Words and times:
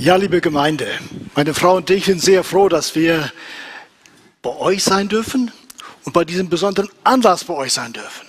Ja, 0.00 0.14
liebe 0.14 0.40
Gemeinde, 0.40 0.86
meine 1.34 1.54
Frau 1.54 1.74
und 1.74 1.90
ich 1.90 2.04
sind 2.04 2.22
sehr 2.22 2.44
froh, 2.44 2.68
dass 2.68 2.94
wir 2.94 3.32
bei 4.42 4.50
euch 4.50 4.84
sein 4.84 5.08
dürfen 5.08 5.50
und 6.04 6.12
bei 6.12 6.24
diesem 6.24 6.48
besonderen 6.48 6.88
Anlass 7.02 7.42
bei 7.42 7.54
euch 7.54 7.72
sein 7.72 7.92
dürfen. 7.92 8.24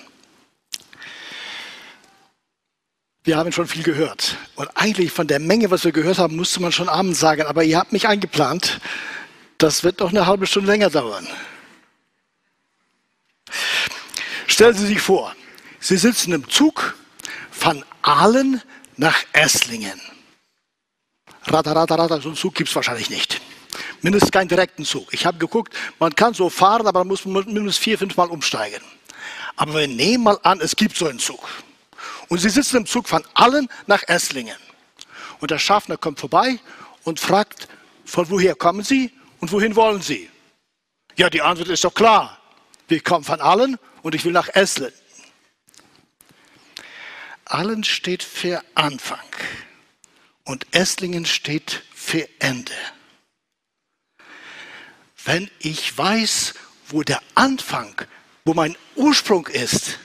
Wir 3.23 3.37
haben 3.37 3.51
schon 3.51 3.67
viel 3.67 3.83
gehört. 3.83 4.35
Und 4.55 4.67
eigentlich 4.73 5.11
von 5.11 5.27
der 5.27 5.37
Menge, 5.37 5.69
was 5.69 5.83
wir 5.83 5.91
gehört 5.91 6.17
haben, 6.17 6.37
musste 6.37 6.59
man 6.59 6.71
schon 6.71 6.89
Abend 6.89 7.16
sagen. 7.16 7.43
Aber 7.43 7.63
ihr 7.63 7.77
habt 7.77 7.93
mich 7.93 8.07
eingeplant. 8.07 8.81
Das 9.59 9.83
wird 9.83 9.99
noch 9.99 10.09
eine 10.09 10.25
halbe 10.25 10.47
Stunde 10.47 10.71
länger 10.71 10.89
dauern. 10.89 11.27
Stellen 14.47 14.73
Sie 14.73 14.88
sich 14.88 15.01
vor, 15.01 15.36
Sie 15.79 15.97
sitzen 15.97 16.33
im 16.33 16.49
Zug 16.49 16.95
von 17.51 17.86
Aalen 18.01 18.59
nach 18.97 19.23
Esslingen. 19.33 20.01
Rata, 21.52 21.71
rata, 21.71 21.95
rata, 21.95 22.21
so 22.21 22.29
einen 22.29 22.38
Zug 22.38 22.54
gibt 22.54 22.70
es 22.70 22.75
wahrscheinlich 22.75 23.09
nicht. 23.09 23.41
Mindestens 24.02 24.31
keinen 24.31 24.48
direkten 24.48 24.85
Zug. 24.85 25.12
Ich 25.13 25.26
habe 25.26 25.39
geguckt, 25.39 25.73
man 25.98 26.13
kann 26.13 26.34
so 26.34 26.49
fahren, 26.49 26.85
aber 26.85 26.99
man 26.99 27.08
muss 27.08 27.25
mindestens 27.25 27.77
vier, 27.77 27.98
fünf 27.98 28.16
Mal 28.17 28.30
umsteigen. 28.30 28.81
Aber 29.55 29.73
wir 29.73 29.88
nehmen 29.88 30.23
mal 30.23 30.39
an, 30.44 30.62
es 30.62 30.75
gibt 30.75 30.95
so 30.95 31.08
einen 31.08 31.20
Zug. 31.20 31.48
Und 32.27 32.38
Sie 32.39 32.49
sitzen 32.49 32.77
im 32.77 32.85
Zug 32.85 33.08
von 33.08 33.23
Allen 33.34 33.67
nach 33.88 34.03
Esslingen. 34.08 34.58
Und 35.39 35.52
der 35.52 35.59
Schaffner 35.59 35.98
kommt 35.98 36.20
vorbei 36.20 36.59
und 37.03 37.20
fragt, 37.20 37.67
von 38.05 38.30
woher 38.30 38.55
kommen 38.55 38.84
Sie 38.84 39.11
und 39.39 39.52
wohin 39.52 39.75
wollen 39.75 40.02
Sie? 40.02 40.30
Ja, 41.16 41.30
die 41.30 41.41
Antwort 41.41 41.70
ist 41.70 41.84
doch 41.84 41.94
klar. 41.94 42.38
Wir 42.88 43.02
kommen 43.02 43.25
von 43.25 43.41
Allen 43.41 43.77
und 44.03 44.16
ich 44.16 44.23
will 44.23 44.31
nach 44.31 44.50
Esslingen. 44.50 44.94
Allen 47.45 47.84
steht 47.84 48.22
für 48.22 48.63
Anfang 48.75 49.20
und 50.49 50.66
Esslingen 50.71 51.27
steht 51.27 51.84
für 51.94 52.27
Ende. 52.39 52.73
Wenn 55.23 55.47
ich 55.59 55.95
weiß, 55.95 56.55
wo 56.88 57.03
der 57.03 57.22
Anfang, 57.36 57.94
wo 58.45 58.55
mein 58.55 58.75
Ursprung 58.95 59.45
ist 59.45 60.00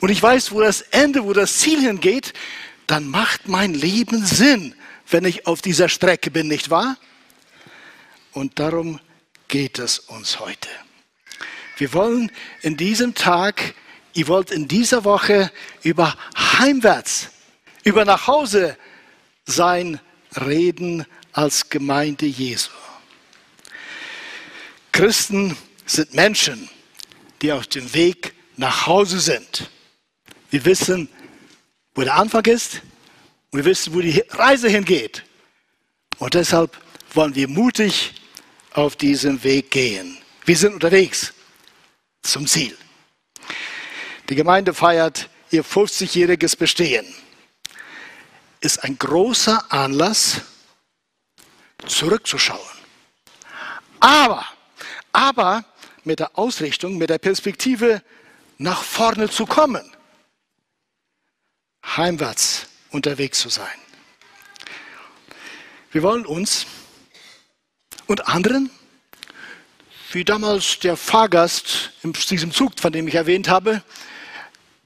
und 0.00 0.10
ich 0.10 0.22
weiß, 0.22 0.52
wo 0.52 0.60
das 0.60 0.82
Ende, 0.82 1.24
wo 1.24 1.32
das 1.32 1.56
Ziel 1.56 1.80
hingeht, 1.80 2.34
dann 2.86 3.08
macht 3.08 3.48
mein 3.48 3.72
Leben 3.72 4.26
Sinn, 4.26 4.74
wenn 5.08 5.24
ich 5.24 5.46
auf 5.46 5.62
dieser 5.62 5.88
Strecke 5.88 6.30
bin, 6.30 6.48
nicht 6.48 6.68
wahr? 6.68 6.98
Und 8.32 8.58
darum 8.58 9.00
geht 9.48 9.78
es 9.78 10.00
uns 10.00 10.38
heute. 10.38 10.68
Wir 11.78 11.94
wollen 11.94 12.30
in 12.60 12.76
diesem 12.76 13.14
Tag, 13.14 13.74
ihr 14.12 14.28
wollt 14.28 14.50
in 14.50 14.68
dieser 14.68 15.04
Woche 15.04 15.50
über 15.82 16.14
heimwärts, 16.36 17.30
über 17.84 18.04
nach 18.04 18.26
Hause 18.26 18.76
sein 19.46 20.00
Reden 20.34 21.06
als 21.32 21.68
Gemeinde 21.68 22.26
Jesu. 22.26 22.70
Christen 24.92 25.56
sind 25.86 26.14
Menschen, 26.14 26.68
die 27.40 27.52
auf 27.52 27.66
dem 27.66 27.92
Weg 27.94 28.34
nach 28.56 28.86
Hause 28.86 29.20
sind. 29.20 29.70
Wir 30.50 30.64
wissen, 30.64 31.08
wo 31.94 32.02
der 32.02 32.14
Anfang 32.14 32.44
ist 32.44 32.82
und 33.50 33.58
wir 33.58 33.64
wissen, 33.64 33.94
wo 33.94 34.00
die 34.00 34.22
Reise 34.30 34.68
hingeht. 34.68 35.24
Und 36.18 36.34
deshalb 36.34 36.78
wollen 37.14 37.34
wir 37.34 37.48
mutig 37.48 38.12
auf 38.72 38.96
diesem 38.96 39.42
Weg 39.44 39.70
gehen. 39.70 40.18
Wir 40.44 40.56
sind 40.56 40.74
unterwegs 40.74 41.32
zum 42.22 42.46
Ziel. 42.46 42.76
Die 44.28 44.34
Gemeinde 44.34 44.72
feiert 44.72 45.28
ihr 45.50 45.64
50-jähriges 45.64 46.56
Bestehen 46.56 47.06
ist 48.62 48.84
ein 48.84 48.98
großer 48.98 49.70
Anlass, 49.70 50.40
zurückzuschauen. 51.86 52.60
Aber, 54.00 54.46
aber 55.12 55.64
mit 56.04 56.20
der 56.20 56.38
Ausrichtung, 56.38 56.96
mit 56.96 57.10
der 57.10 57.18
Perspektive, 57.18 58.02
nach 58.58 58.82
vorne 58.82 59.28
zu 59.28 59.46
kommen. 59.46 59.84
Heimwärts 61.84 62.68
unterwegs 62.90 63.40
zu 63.40 63.48
sein. 63.48 63.66
Wir 65.90 66.02
wollen 66.02 66.24
uns 66.24 66.66
und 68.06 68.28
anderen, 68.28 68.70
wie 70.12 70.24
damals 70.24 70.78
der 70.78 70.96
Fahrgast 70.96 71.92
in 72.02 72.12
diesem 72.12 72.52
Zug, 72.52 72.78
von 72.78 72.92
dem 72.92 73.08
ich 73.08 73.14
erwähnt 73.14 73.48
habe, 73.48 73.82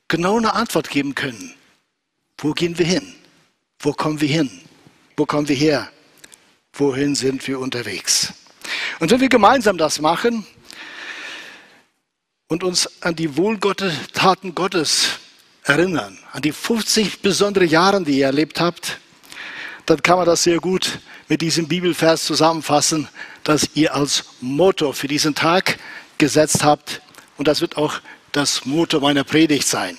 genau 0.09 0.38
eine 0.38 0.54
Antwort 0.54 0.88
geben 0.88 1.15
können. 1.15 1.54
Wo 2.38 2.53
gehen 2.53 2.78
wir 2.78 2.86
hin? 2.86 3.15
Wo 3.78 3.92
kommen 3.92 4.20
wir 4.20 4.28
hin? 4.28 4.50
Wo 5.16 5.26
kommen 5.26 5.48
wir 5.48 5.56
her? 5.56 5.91
Wohin 6.72 7.14
sind 7.14 7.47
wir 7.47 7.59
unterwegs? 7.59 8.32
Und 9.00 9.10
wenn 9.10 9.20
wir 9.20 9.28
gemeinsam 9.28 9.78
das 9.78 10.00
machen 10.00 10.47
und 12.48 12.65
uns 12.65 13.03
an 13.03 13.15
die 13.15 13.36
Wohltaten 13.36 14.54
Gottes 14.54 15.09
erinnern, 15.65 16.19
an 16.32 16.42
die 16.42 16.53
50 16.53 17.20
besondere 17.20 17.65
Jahre, 17.65 18.03
die 18.03 18.19
ihr 18.19 18.26
erlebt 18.26 18.60
habt, 18.60 18.98
dann 19.86 20.03
kann 20.03 20.19
man 20.19 20.26
das 20.26 20.42
sehr 20.42 20.59
gut 20.59 20.98
mit 21.28 21.41
diesem 21.41 21.69
Bibelvers 21.69 22.25
zusammenfassen, 22.25 23.09
das 23.44 23.70
ihr 23.75 23.94
als 23.94 24.25
Motto 24.41 24.92
für 24.92 25.09
diesen 25.09 25.34
Tag 25.34 25.78
gesetzt 26.19 26.65
habt. 26.65 27.03
Und 27.36 27.48
das 27.48 27.60
wird 27.60 27.76
auch 27.76 28.00
das 28.32 28.65
Motto 28.65 29.00
meiner 29.00 29.25
Predigt 29.25 29.66
sein. 29.66 29.97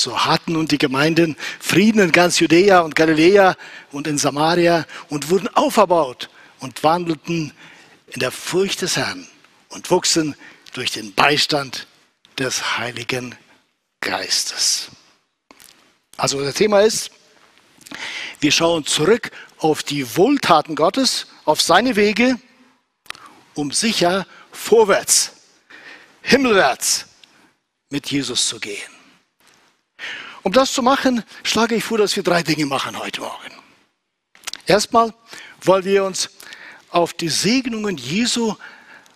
So 0.00 0.24
hatten 0.24 0.54
nun 0.54 0.66
die 0.66 0.78
Gemeinden 0.78 1.36
Frieden 1.58 2.00
in 2.00 2.10
ganz 2.10 2.40
Judäa 2.40 2.80
und 2.80 2.96
Galiläa 2.96 3.54
und 3.92 4.06
in 4.06 4.16
Samaria 4.16 4.86
und 5.10 5.28
wurden 5.28 5.48
auferbaut 5.48 6.30
und 6.58 6.82
wandelten 6.82 7.52
in 8.06 8.20
der 8.20 8.30
Furcht 8.30 8.80
des 8.80 8.96
Herrn 8.96 9.28
und 9.68 9.90
wuchsen 9.90 10.36
durch 10.72 10.90
den 10.90 11.12
Beistand 11.12 11.86
des 12.38 12.78
Heiligen 12.78 13.34
Geistes. 14.00 14.88
Also 16.16 16.38
unser 16.38 16.54
Thema 16.54 16.80
ist, 16.80 17.10
wir 18.40 18.52
schauen 18.52 18.86
zurück 18.86 19.30
auf 19.58 19.82
die 19.82 20.16
Wohltaten 20.16 20.76
Gottes, 20.76 21.26
auf 21.44 21.60
seine 21.60 21.94
Wege, 21.96 22.40
um 23.52 23.70
sicher 23.70 24.26
vorwärts, 24.50 25.32
himmelwärts 26.22 27.04
mit 27.90 28.10
Jesus 28.10 28.48
zu 28.48 28.58
gehen. 28.58 28.99
Um 30.42 30.52
das 30.52 30.72
zu 30.72 30.82
machen, 30.82 31.22
schlage 31.42 31.74
ich 31.74 31.84
vor, 31.84 31.98
dass 31.98 32.16
wir 32.16 32.22
drei 32.22 32.42
Dinge 32.42 32.66
machen 32.66 32.98
heute 32.98 33.20
Morgen. 33.20 33.52
Erstmal 34.66 35.12
wollen 35.62 35.84
wir 35.84 36.04
uns 36.04 36.30
auf 36.90 37.12
die 37.12 37.28
Segnungen 37.28 37.98
Jesu 37.98 38.54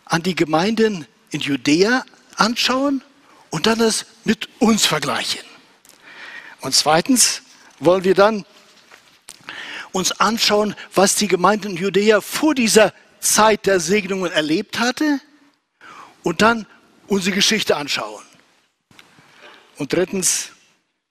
an 0.05 0.23
die 0.23 0.35
Gemeinden 0.35 1.07
in 1.31 1.41
Judäa 1.41 2.05
anschauen 2.37 3.03
und 3.51 3.67
dann 3.67 3.79
das 3.79 4.07
mit 4.25 4.49
uns 4.59 4.87
vergleichen. 4.87 5.41
Und 6.61 6.75
zweitens 6.75 7.43
wollen 7.79 8.05
wir 8.05 8.15
dann 8.15 8.45
uns 9.93 10.13
anschauen, 10.13 10.75
was 10.95 11.15
die 11.17 11.29
Gemeinde 11.29 11.69
in 11.69 11.77
Judäa 11.77 12.21
vor 12.21 12.55
dieser 12.55 12.93
Zeit 13.21 13.67
der 13.67 13.81
Segnungen 13.81 14.33
erlebt 14.33 14.79
hatte 14.79 15.21
und 16.23 16.43
dann 16.43 16.67
unsere 17.07 17.35
Geschichte 17.35 17.77
anschauen. 17.77 18.23
Und 19.77 19.93
drittens 19.93 20.51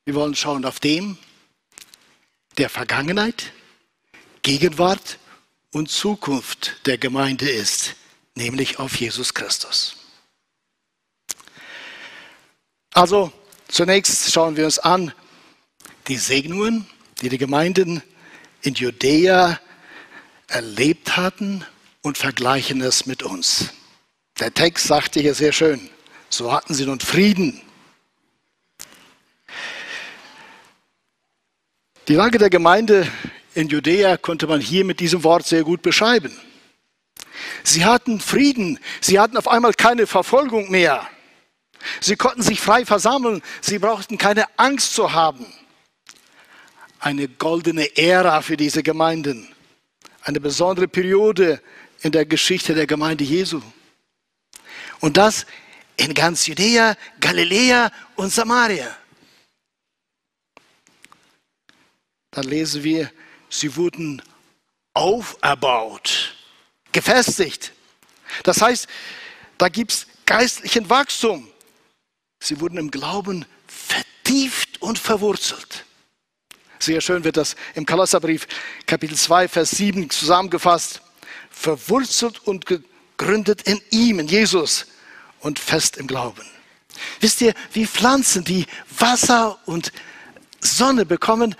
wir 0.05 0.15
wollen 0.15 0.35
schauen 0.35 0.65
auf 0.65 0.79
dem, 0.79 1.17
der 2.57 2.69
Vergangenheit, 2.69 3.51
Gegenwart 4.41 5.17
und 5.71 5.89
Zukunft 5.89 6.85
der 6.85 6.97
Gemeinde 6.97 7.49
ist, 7.49 7.95
nämlich 8.35 8.79
auf 8.79 8.95
Jesus 8.95 9.33
Christus. 9.33 9.95
Also 12.93 13.31
zunächst 13.69 14.31
schauen 14.31 14.55
wir 14.55 14.65
uns 14.65 14.77
an 14.77 15.13
die 16.07 16.17
Segnungen, 16.17 16.85
die 17.21 17.29
die 17.29 17.37
Gemeinden 17.37 18.03
in 18.61 18.73
Judäa 18.73 19.59
erlebt 20.47 21.17
hatten 21.17 21.65
und 22.01 22.17
vergleichen 22.17 22.81
es 22.81 23.05
mit 23.05 23.23
uns. 23.23 23.69
Der 24.39 24.53
Text 24.53 24.87
sagte 24.87 25.21
hier 25.21 25.33
sehr 25.33 25.53
schön, 25.53 25.89
so 26.29 26.51
hatten 26.51 26.73
sie 26.73 26.85
nun 26.85 26.99
Frieden 26.99 27.61
Die 32.09 32.15
Lage 32.15 32.37
der 32.37 32.49
Gemeinde 32.49 33.09
in 33.53 33.69
Judäa 33.69 34.17
konnte 34.17 34.45
man 34.45 34.59
hier 34.59 34.83
mit 34.83 34.99
diesem 34.99 35.23
Wort 35.23 35.45
sehr 35.45 35.63
gut 35.63 35.81
beschreiben. 35.81 36.37
Sie 37.63 37.85
hatten 37.85 38.19
Frieden, 38.19 38.77
sie 38.99 39.21
hatten 39.21 39.37
auf 39.37 39.47
einmal 39.47 39.73
keine 39.73 40.05
Verfolgung 40.05 40.69
mehr. 40.69 41.07
Sie 42.01 42.17
konnten 42.17 42.41
sich 42.41 42.59
frei 42.59 42.85
versammeln, 42.85 43.41
sie 43.61 43.79
brauchten 43.79 44.17
keine 44.17 44.47
Angst 44.57 44.93
zu 44.93 45.13
haben. 45.13 45.45
Eine 46.99 47.29
goldene 47.29 47.95
Ära 47.95 48.41
für 48.41 48.57
diese 48.57 48.83
Gemeinden, 48.83 49.47
eine 50.23 50.41
besondere 50.41 50.89
Periode 50.89 51.61
in 52.01 52.11
der 52.11 52.25
Geschichte 52.25 52.73
der 52.73 52.85
Gemeinde 52.85 53.23
Jesu. 53.23 53.61
Und 54.99 55.15
das 55.15 55.45
in 55.95 56.13
ganz 56.13 56.47
Judäa, 56.47 56.97
Galiläa 57.21 57.91
und 58.15 58.29
Samaria. 58.29 58.93
Dann 62.33 62.45
lesen 62.45 62.83
wir, 62.83 63.11
sie 63.49 63.75
wurden 63.75 64.21
auferbaut, 64.93 66.35
gefestigt. 66.91 67.71
Das 68.43 68.61
heißt, 68.61 68.87
da 69.57 69.69
gibt 69.69 69.91
es 69.91 70.07
geistlichen 70.25 70.89
Wachstum. 70.89 71.47
Sie 72.39 72.59
wurden 72.59 72.77
im 72.77 72.91
Glauben 72.91 73.45
vertieft 73.67 74.81
und 74.81 74.99
verwurzelt. 74.99 75.85
Sehr 76.79 76.99
schön 76.99 77.23
wird 77.23 77.37
das 77.37 77.55
im 77.75 77.85
Kolosserbrief 77.85 78.47
Kapitel 78.85 79.15
2, 79.15 79.47
Vers 79.47 79.71
7 79.71 80.09
zusammengefasst. 80.09 81.01
Verwurzelt 81.49 82.45
und 82.45 82.65
gegründet 82.65 83.61
in 83.61 83.79
ihm, 83.91 84.19
in 84.19 84.27
Jesus 84.27 84.87
und 85.39 85.59
fest 85.59 85.97
im 85.97 86.07
Glauben. 86.07 86.43
Wisst 87.19 87.41
ihr, 87.41 87.53
wie 87.71 87.85
Pflanzen, 87.85 88.43
die 88.43 88.65
Wasser 88.97 89.59
und 89.65 89.93
Sonne 90.59 91.05
bekommen, 91.05 91.55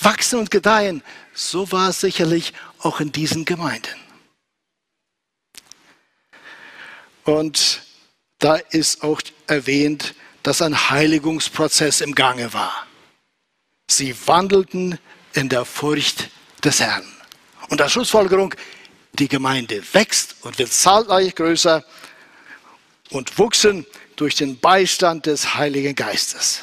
wachsen 0.00 0.38
und 0.38 0.50
gedeihen, 0.50 1.02
so 1.34 1.70
war 1.72 1.90
es 1.90 2.00
sicherlich 2.00 2.52
auch 2.78 3.00
in 3.00 3.12
diesen 3.12 3.44
Gemeinden. 3.44 3.94
Und 7.24 7.82
da 8.38 8.56
ist 8.56 9.02
auch 9.02 9.20
erwähnt, 9.46 10.14
dass 10.42 10.62
ein 10.62 10.90
Heiligungsprozess 10.90 12.00
im 12.00 12.14
Gange 12.14 12.52
war. 12.52 12.86
Sie 13.88 14.14
wandelten 14.26 14.98
in 15.32 15.48
der 15.48 15.64
Furcht 15.64 16.30
des 16.62 16.80
Herrn. 16.80 17.04
Und 17.68 17.80
als 17.82 17.92
Schlussfolgerung, 17.92 18.54
die 19.12 19.28
Gemeinde 19.28 19.82
wächst 19.92 20.36
und 20.42 20.58
wird 20.58 20.72
zahlreich 20.72 21.34
größer 21.34 21.84
und 23.10 23.38
wuchsen 23.38 23.86
durch 24.16 24.34
den 24.34 24.58
Beistand 24.58 25.26
des 25.26 25.54
Heiligen 25.54 25.94
Geistes. 25.94 26.60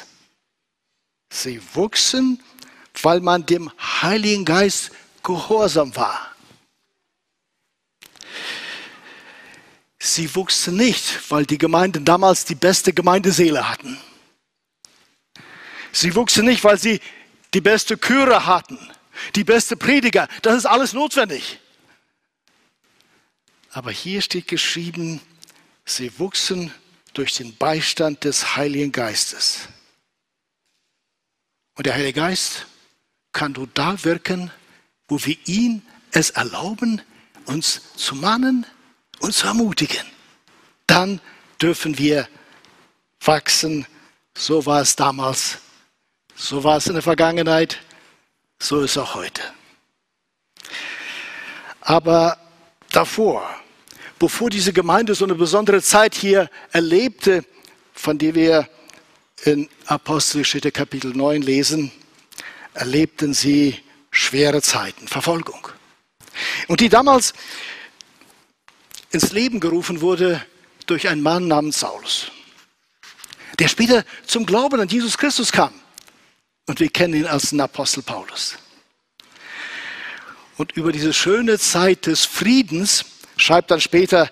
Sie 1.30 1.60
wuchsen, 1.74 2.42
weil 3.02 3.20
man 3.20 3.46
dem 3.46 3.70
Heiligen 3.78 4.44
Geist 4.44 4.90
gehorsam 5.22 5.94
war. 5.96 6.34
Sie 9.98 10.34
wuchsen 10.34 10.76
nicht, 10.76 11.30
weil 11.30 11.46
die 11.46 11.58
Gemeinden 11.58 12.04
damals 12.04 12.44
die 12.44 12.54
beste 12.54 12.92
Gemeindeseele 12.92 13.68
hatten. 13.68 13.98
Sie 15.92 16.14
wuchsen 16.14 16.44
nicht, 16.44 16.62
weil 16.62 16.78
sie 16.78 17.00
die 17.54 17.60
beste 17.62 17.96
Chöre 17.96 18.46
hatten, 18.46 18.78
die 19.34 19.44
beste 19.44 19.76
Prediger. 19.76 20.28
Das 20.42 20.56
ist 20.56 20.66
alles 20.66 20.92
notwendig. 20.92 21.58
Aber 23.70 23.90
hier 23.90 24.20
steht 24.20 24.46
geschrieben, 24.46 25.20
sie 25.84 26.18
wuchsen 26.18 26.72
durch 27.14 27.34
den 27.34 27.56
Beistand 27.56 28.24
des 28.24 28.56
Heiligen 28.56 28.92
Geistes. 28.92 29.68
Und 31.76 31.86
der 31.86 31.94
Heilige 31.94 32.20
Geist 32.20 32.66
kann 33.34 33.52
nur 33.52 33.68
da 33.74 34.02
wirken, 34.04 34.50
wo 35.08 35.22
wir 35.24 35.36
ihn 35.44 35.82
es 36.12 36.30
erlauben, 36.30 37.02
uns 37.44 37.82
zu 37.96 38.14
mahnen 38.14 38.64
und 39.18 39.34
zu 39.34 39.46
ermutigen. 39.46 40.06
Dann 40.86 41.20
dürfen 41.60 41.98
wir 41.98 42.28
wachsen. 43.20 43.86
So 44.36 44.64
war 44.64 44.80
es 44.80 44.96
damals, 44.96 45.58
so 46.34 46.64
war 46.64 46.78
es 46.78 46.86
in 46.86 46.94
der 46.94 47.02
Vergangenheit, 47.02 47.78
so 48.58 48.80
ist 48.80 48.92
es 48.92 48.98
auch 48.98 49.14
heute. 49.14 49.42
Aber 51.80 52.38
davor, 52.90 53.48
bevor 54.18 54.50
diese 54.50 54.72
Gemeinde 54.72 55.14
so 55.14 55.24
eine 55.24 55.34
besondere 55.34 55.82
Zeit 55.82 56.14
hier 56.14 56.50
erlebte, 56.72 57.44
von 57.92 58.18
der 58.18 58.34
wir 58.34 58.68
in 59.44 59.68
Apostelgeschichte 59.86 60.72
Kapitel 60.72 61.12
9 61.14 61.42
lesen, 61.42 61.92
erlebten 62.74 63.34
sie 63.34 63.80
schwere 64.10 64.62
Zeiten, 64.62 65.08
Verfolgung. 65.08 65.68
Und 66.68 66.80
die 66.80 66.88
damals 66.88 67.32
ins 69.10 69.32
Leben 69.32 69.60
gerufen 69.60 70.00
wurde 70.00 70.44
durch 70.86 71.08
einen 71.08 71.22
Mann 71.22 71.48
namens 71.48 71.80
Saulus, 71.80 72.30
der 73.58 73.68
später 73.68 74.04
zum 74.26 74.44
Glauben 74.44 74.80
an 74.80 74.88
Jesus 74.88 75.16
Christus 75.16 75.52
kam. 75.52 75.72
Und 76.66 76.80
wir 76.80 76.88
kennen 76.88 77.14
ihn 77.14 77.26
als 77.26 77.50
den 77.50 77.60
Apostel 77.60 78.02
Paulus. 78.02 78.56
Und 80.56 80.72
über 80.72 80.92
diese 80.92 81.12
schöne 81.12 81.58
Zeit 81.58 82.06
des 82.06 82.24
Friedens 82.24 83.04
schreibt 83.36 83.70
dann 83.70 83.80
später 83.80 84.30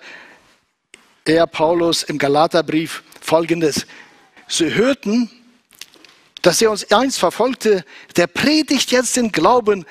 der 1.27 1.47
Paulus 1.47 2.03
im 2.03 2.17
Galaterbrief 2.17 3.03
folgendes. 3.21 3.85
Sie 4.47 4.73
hörten, 4.73 5.29
dass 6.43 6.61
er 6.61 6.69
uns 6.69 6.91
einst 6.91 7.17
verfolgte, 7.17 7.83
der 8.15 8.27
predigt 8.27 8.91
jetzt 8.91 9.15
den 9.15 9.31
Glauben, 9.31 9.85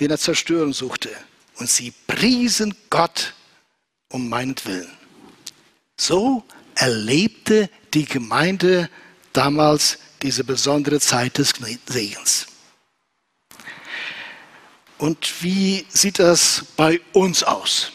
den 0.00 0.10
er 0.10 0.18
zerstören 0.18 0.72
suchte. 0.72 1.10
Und 1.56 1.70
sie 1.70 1.92
priesen 2.06 2.74
Gott 2.88 3.34
um 4.08 4.28
meinetwillen. 4.28 4.90
So 5.96 6.42
erlebte 6.74 7.68
die 7.92 8.06
Gemeinde 8.06 8.88
damals 9.34 9.98
diese 10.22 10.44
besondere 10.44 10.98
Zeit 10.98 11.36
des 11.36 11.52
Segens. 11.86 12.46
Und 14.96 15.42
wie 15.42 15.86
sieht 15.90 16.18
das 16.18 16.64
bei 16.76 17.00
uns 17.12 17.42
aus? 17.42 17.92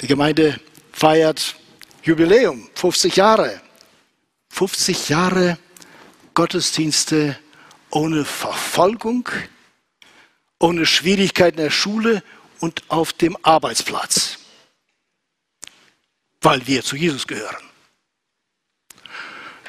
Die 0.00 0.06
Gemeinde 0.06 0.58
feiert 0.92 1.54
Jubiläum, 2.02 2.70
50 2.74 3.16
Jahre. 3.16 3.60
50 4.60 5.08
Jahre 5.08 5.58
Gottesdienste 6.34 7.38
ohne 7.88 8.26
Verfolgung, 8.26 9.26
ohne 10.58 10.84
Schwierigkeiten 10.84 11.56
in 11.56 11.64
der 11.64 11.70
Schule 11.70 12.22
und 12.58 12.82
auf 12.88 13.14
dem 13.14 13.38
Arbeitsplatz, 13.40 14.36
weil 16.42 16.66
wir 16.66 16.82
zu 16.82 16.94
Jesus 16.96 17.26
gehören. 17.26 17.64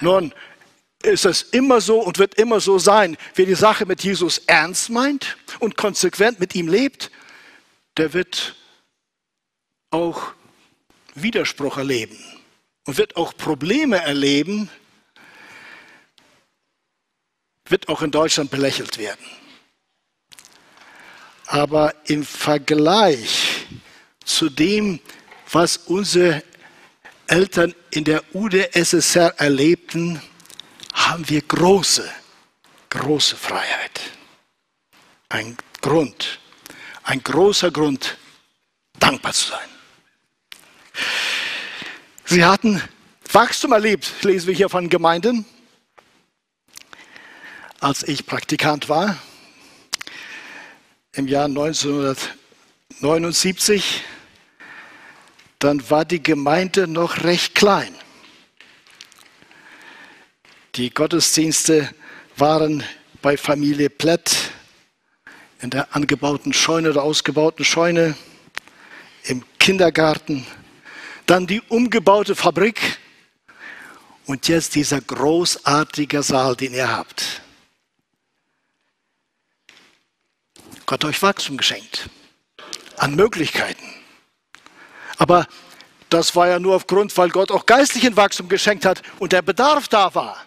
Nun 0.01 0.33
ist 1.03 1.23
es 1.23 1.41
immer 1.41 1.79
so 1.79 2.01
und 2.01 2.17
wird 2.17 2.35
immer 2.35 2.59
so 2.59 2.77
sein, 2.77 3.15
wer 3.35 3.45
die 3.45 3.55
Sache 3.55 3.85
mit 3.85 4.03
Jesus 4.03 4.39
ernst 4.39 4.89
meint 4.89 5.37
und 5.59 5.77
konsequent 5.77 6.41
mit 6.41 6.53
ihm 6.53 6.67
lebt, 6.67 7.11
der 7.95 8.11
wird 8.11 8.57
auch 9.89 10.33
Widerspruch 11.15 11.77
erleben 11.77 12.19
und 12.85 12.97
wird 12.97 13.15
auch 13.15 13.37
Probleme 13.37 13.95
erleben, 13.95 14.69
wird 17.71 17.87
auch 17.89 18.01
in 18.01 18.11
Deutschland 18.11 18.51
belächelt 18.51 18.97
werden. 18.97 19.25
Aber 21.47 21.93
im 22.05 22.23
Vergleich 22.23 23.65
zu 24.23 24.49
dem, 24.49 24.99
was 25.51 25.77
unsere 25.77 26.43
Eltern 27.27 27.73
in 27.91 28.03
der 28.03 28.23
UdSSR 28.33 29.39
erlebten, 29.39 30.21
haben 30.93 31.27
wir 31.29 31.41
große, 31.41 32.09
große 32.89 33.35
Freiheit. 33.35 34.01
Ein 35.29 35.57
Grund, 35.81 36.39
ein 37.03 37.23
großer 37.23 37.71
Grund, 37.71 38.17
dankbar 38.99 39.33
zu 39.33 39.49
sein. 39.49 39.69
Sie 42.25 42.45
hatten 42.45 42.81
Wachstum 43.31 43.71
erlebt, 43.71 44.11
lesen 44.23 44.47
wir 44.47 44.53
hier 44.53 44.69
von 44.69 44.89
Gemeinden. 44.89 45.45
Als 47.81 48.07
ich 48.07 48.25
Praktikant 48.27 48.87
war, 48.89 49.17
im 51.13 51.27
Jahr 51.27 51.45
1979, 51.45 54.03
dann 55.57 55.89
war 55.89 56.05
die 56.05 56.21
Gemeinde 56.21 56.87
noch 56.87 57.23
recht 57.23 57.55
klein. 57.55 57.95
Die 60.75 60.91
Gottesdienste 60.91 61.89
waren 62.37 62.83
bei 63.23 63.35
Familie 63.35 63.89
Plätt 63.89 64.51
in 65.59 65.71
der 65.71 65.95
angebauten 65.95 66.53
Scheune 66.53 66.91
oder 66.91 67.01
ausgebauten 67.01 67.65
Scheune, 67.65 68.15
im 69.23 69.43
Kindergarten, 69.57 70.45
dann 71.25 71.47
die 71.47 71.61
umgebaute 71.61 72.35
Fabrik 72.35 72.99
und 74.27 74.47
jetzt 74.49 74.75
dieser 74.75 75.01
großartige 75.01 76.21
Saal, 76.21 76.55
den 76.55 76.75
ihr 76.75 76.95
habt. 76.95 77.41
Gott 80.91 81.05
hat 81.05 81.09
euch 81.09 81.21
Wachstum 81.21 81.55
geschenkt 81.55 82.09
an 82.97 83.15
Möglichkeiten. 83.15 83.93
Aber 85.15 85.47
das 86.09 86.35
war 86.35 86.49
ja 86.49 86.59
nur 86.59 86.75
aufgrund, 86.75 87.15
weil 87.15 87.29
Gott 87.29 87.49
auch 87.49 87.65
geistlichen 87.65 88.17
Wachstum 88.17 88.49
geschenkt 88.49 88.83
hat 88.83 89.01
und 89.17 89.31
der 89.31 89.41
Bedarf 89.41 89.87
da 89.87 90.13
war. 90.13 90.45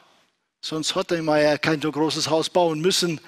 Sonst 0.61 0.97
hätte 0.97 1.23
man 1.23 1.41
ja 1.41 1.57
kein 1.57 1.81
so 1.81 1.91
großes 1.91 2.29
Haus 2.29 2.51
bauen 2.51 2.83
müssen 2.83 3.23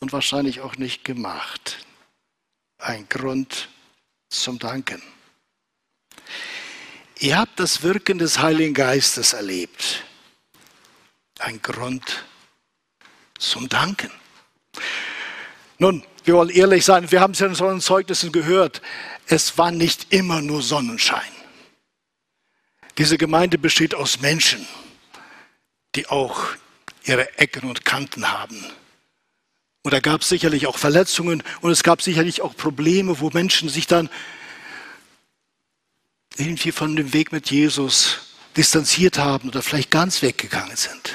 und 0.00 0.12
wahrscheinlich 0.12 0.60
auch 0.60 0.76
nicht 0.76 1.02
gemacht. 1.02 1.78
Ein 2.76 3.08
Grund 3.08 3.70
zum 4.28 4.58
Danken. 4.58 5.02
Ihr 7.20 7.38
habt 7.38 7.58
das 7.58 7.82
Wirken 7.82 8.18
des 8.18 8.38
Heiligen 8.38 8.74
Geistes 8.74 9.32
erlebt. 9.32 10.04
Ein 11.38 11.62
Grund 11.62 12.22
zum 13.38 13.66
Danken. 13.70 14.10
Nun, 15.78 16.04
wir 16.24 16.34
wollen 16.34 16.50
ehrlich 16.50 16.84
sein, 16.84 17.10
wir 17.10 17.20
haben 17.20 17.32
es 17.32 17.38
ja 17.38 17.46
in 17.46 17.52
unseren 17.52 17.80
Zeugnissen 17.80 18.32
gehört, 18.32 18.82
es 19.26 19.56
war 19.58 19.70
nicht 19.70 20.12
immer 20.12 20.42
nur 20.42 20.62
Sonnenschein. 20.62 21.22
Diese 22.98 23.16
Gemeinde 23.16 23.58
besteht 23.58 23.94
aus 23.94 24.20
Menschen, 24.20 24.66
die 25.94 26.08
auch 26.08 26.48
ihre 27.04 27.38
Ecken 27.38 27.68
und 27.68 27.84
Kanten 27.84 28.30
haben. 28.30 28.64
Und 29.82 29.94
da 29.94 30.00
gab 30.00 30.20
es 30.20 30.28
sicherlich 30.28 30.66
auch 30.66 30.76
Verletzungen 30.76 31.42
und 31.62 31.70
es 31.70 31.82
gab 31.82 32.02
sicherlich 32.02 32.42
auch 32.42 32.54
Probleme, 32.54 33.20
wo 33.20 33.30
Menschen 33.30 33.68
sich 33.68 33.86
dann 33.86 34.10
irgendwie 36.36 36.72
von 36.72 36.96
dem 36.96 37.12
Weg 37.12 37.32
mit 37.32 37.50
Jesus 37.50 38.18
distanziert 38.56 39.18
haben 39.18 39.48
oder 39.48 39.62
vielleicht 39.62 39.90
ganz 39.90 40.22
weggegangen 40.22 40.76
sind. 40.76 41.14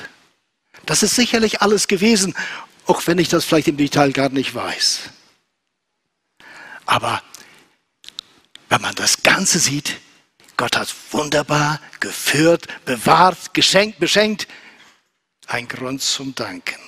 Das 0.86 1.04
ist 1.04 1.16
sicherlich 1.16 1.62
alles 1.62 1.88
gewesen, 1.88 2.34
auch 2.86 3.06
wenn 3.08 3.18
ich 3.18 3.30
das 3.30 3.46
vielleicht 3.46 3.68
im 3.68 3.78
Detail 3.78 4.12
gar 4.12 4.30
nicht 4.30 4.54
weiß. 4.54 5.10
Aber 6.86 7.22
wenn 8.70 8.82
man 8.82 8.96
das 8.96 9.24
Ganze 9.24 9.60
sieht, 9.60 9.98
Gott 10.58 10.78
hat 10.78 10.94
wunderbar 11.12 11.80
geführt, 12.00 12.68
bewahrt, 12.86 13.54
geschenkt, 13.54 14.00
beschenkt. 14.00 14.48
Ein 15.48 15.68
Grund 15.68 16.02
zum 16.02 16.34
Danken. 16.34 16.80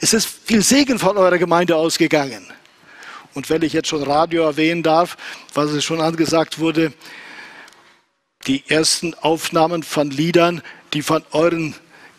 Es 0.00 0.12
ist 0.12 0.26
viel 0.26 0.62
Segen 0.62 0.98
von 0.98 1.16
eurer 1.16 1.38
Gemeinde 1.38 1.76
ausgegangen. 1.76 2.46
Und 3.32 3.50
wenn 3.50 3.62
ich 3.62 3.72
jetzt 3.72 3.88
schon 3.88 4.02
Radio 4.02 4.44
erwähnen 4.44 4.82
darf, 4.82 5.16
was 5.54 5.70
es 5.70 5.84
schon 5.84 6.00
angesagt 6.00 6.58
wurde, 6.58 6.92
die 8.46 8.68
ersten 8.68 9.14
Aufnahmen 9.14 9.82
von 9.82 10.10
Liedern, 10.10 10.62
die 10.92 11.02
von 11.02 11.24
euren 11.32 11.74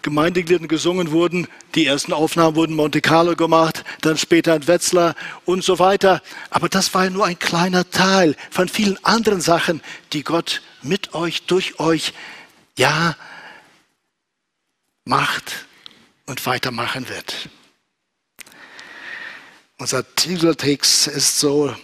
Gemeindegliedern 0.05 0.67
gesungen 0.67 1.09
wurden. 1.09 1.47
Die 1.73 1.87
ersten 1.87 2.13
Aufnahmen 2.13 2.55
wurden 2.55 2.73
in 2.73 2.77
Monte 2.77 3.01
Carlo 3.01 3.35
gemacht, 3.35 3.83
dann 4.01 4.17
später 4.17 4.55
in 4.55 4.67
Wetzlar 4.67 5.15
und 5.45 5.63
so 5.63 5.79
weiter. 5.79 6.21
Aber 6.51 6.69
das 6.69 6.93
war 6.93 7.05
ja 7.05 7.09
nur 7.09 7.25
ein 7.25 7.39
kleiner 7.39 7.89
Teil 7.89 8.35
von 8.51 8.69
vielen 8.69 9.03
anderen 9.03 9.41
Sachen, 9.41 9.81
die 10.13 10.23
Gott 10.23 10.61
mit 10.83 11.15
euch, 11.15 11.47
durch 11.47 11.79
euch, 11.79 12.13
ja, 12.77 13.17
macht 15.05 15.65
und 16.27 16.45
weitermachen 16.45 17.09
wird. 17.09 17.49
Unser 19.79 20.05
Titeltext 20.15 21.07
ist 21.07 21.39
so, 21.39 21.75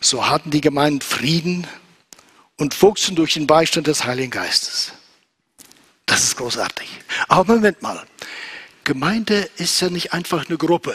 so 0.00 0.28
hatten 0.28 0.52
die 0.52 0.60
Gemeinden 0.60 1.00
Frieden 1.00 1.66
und 2.56 2.80
wuchsen 2.80 3.16
durch 3.16 3.34
den 3.34 3.48
Beistand 3.48 3.88
des 3.88 4.04
Heiligen 4.04 4.30
Geistes. 4.30 4.92
Das 6.06 6.22
ist 6.22 6.36
großartig. 6.36 6.88
Aber 7.28 7.54
Moment 7.54 7.82
mal, 7.82 8.06
Gemeinde 8.84 9.50
ist 9.56 9.80
ja 9.80 9.90
nicht 9.90 10.12
einfach 10.12 10.46
eine 10.46 10.56
Gruppe, 10.56 10.94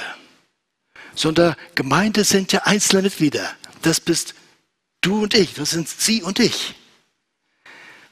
sondern 1.13 1.55
Gemeinde 1.75 2.23
sind 2.23 2.53
ja 2.53 2.61
einzelne 2.63 3.03
Mitglieder. 3.03 3.49
Das 3.81 3.99
bist 3.99 4.33
du 5.01 5.23
und 5.23 5.33
ich, 5.33 5.53
das 5.53 5.71
sind 5.71 5.89
sie 5.89 6.23
und 6.23 6.39
ich. 6.39 6.75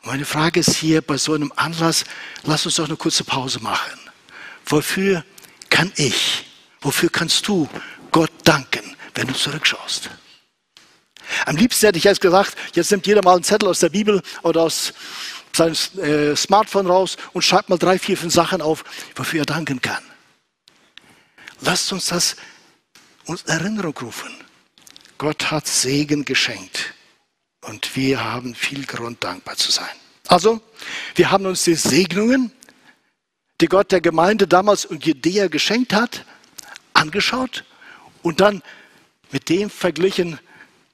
Meine 0.03 0.25
Frage 0.25 0.60
ist 0.60 0.75
hier 0.75 1.01
bei 1.01 1.18
so 1.18 1.34
einem 1.34 1.51
Anlass, 1.56 2.03
lass 2.44 2.65
uns 2.65 2.75
doch 2.75 2.86
eine 2.86 2.96
kurze 2.96 3.24
Pause 3.24 3.60
machen. 3.60 4.00
Wofür 4.65 5.24
kann 5.70 5.91
ich, 5.96 6.46
wofür 6.82 7.10
kannst 7.10 7.48
du 7.48 7.70
Gott 8.12 8.32
danken, 8.44 8.96
wenn 9.15 9.27
du 9.27 9.34
zurückschaust? 9.34 10.10
Am 11.46 11.56
liebsten 11.56 11.86
hätte 11.86 11.98
ich 11.98 12.06
jetzt 12.06 12.22
gesagt, 12.22 12.56
jetzt 12.74 12.91
nimmt 12.91 13.06
jeder 13.08 13.22
mal 13.24 13.36
einen 13.36 13.44
Zettel 13.44 13.70
aus 13.70 13.79
der 13.79 13.89
Bibel 13.89 14.22
oder 14.41 14.62
aus 14.62 14.94
seinem 15.60 16.04
äh, 16.04 16.36
Smartphone 16.36 16.88
raus 16.88 17.18
und 17.34 17.44
schreibt 17.44 17.70
mal 17.70 17.78
drei, 17.78 18.00
vier, 18.00 18.18
fünf 18.18 18.34
Sachen 18.34 18.62
auf, 18.62 18.84
wofür 19.16 19.42
er 19.42 19.46
danken 19.46 19.82
kann. 19.82 20.04
Lasst 21.62 21.92
uns 21.92 22.08
das 22.08 22.36
uns 23.25 23.44
Erinnerung 23.44 23.96
rufen. 24.01 24.34
Gott 25.18 25.51
hat 25.51 25.68
Segen 25.68 26.25
geschenkt 26.25 26.94
und 27.62 27.96
wir 27.96 28.24
haben 28.24 28.56
viel 28.56 28.86
Grund, 28.86 29.24
dankbar 29.24 29.56
zu 29.58 29.72
sein. 29.72 29.96
Also, 30.28 30.62
wir 31.16 31.30
haben 31.30 31.46
uns 31.46 31.63
die 31.63 31.75
Segnungen, 31.75 32.51
die 33.62 33.68
Gott 33.68 33.92
der 33.92 34.01
Gemeinde 34.01 34.48
damals 34.48 34.86
in 34.86 35.00
Judäa 35.00 35.48
geschenkt 35.48 35.94
hat, 35.94 36.25
angeschaut 36.94 37.66
und 38.24 38.39
dann 38.39 38.63
mit 39.32 39.50
dem 39.50 39.70
verglichen, 39.70 40.39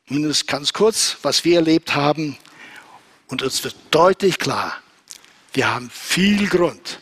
mindestens 0.08 0.48
ganz 0.48 0.74
kurz, 0.74 1.18
was 1.22 1.46
wir 1.46 1.58
erlebt 1.58 1.96
haben. 1.96 2.38
Und 3.28 3.42
uns 3.42 3.64
wird 3.64 3.76
deutlich 3.92 4.38
klar, 4.38 4.82
wir 5.54 5.74
haben 5.74 5.90
viel 5.90 6.48
Grund, 6.48 7.00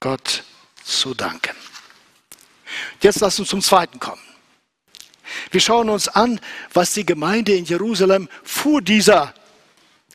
Gott 0.00 0.44
zu 0.82 1.14
danken. 1.14 1.56
Jetzt 3.00 3.20
lass 3.20 3.38
uns 3.38 3.48
zum 3.48 3.62
zweiten 3.62 3.98
kommen. 4.00 4.20
Wir 5.50 5.60
schauen 5.60 5.88
uns 5.88 6.08
an, 6.08 6.40
was 6.72 6.92
die 6.92 7.06
Gemeinde 7.06 7.54
in 7.54 7.64
Jerusalem 7.64 8.28
vor 8.42 8.82
dieser 8.82 9.34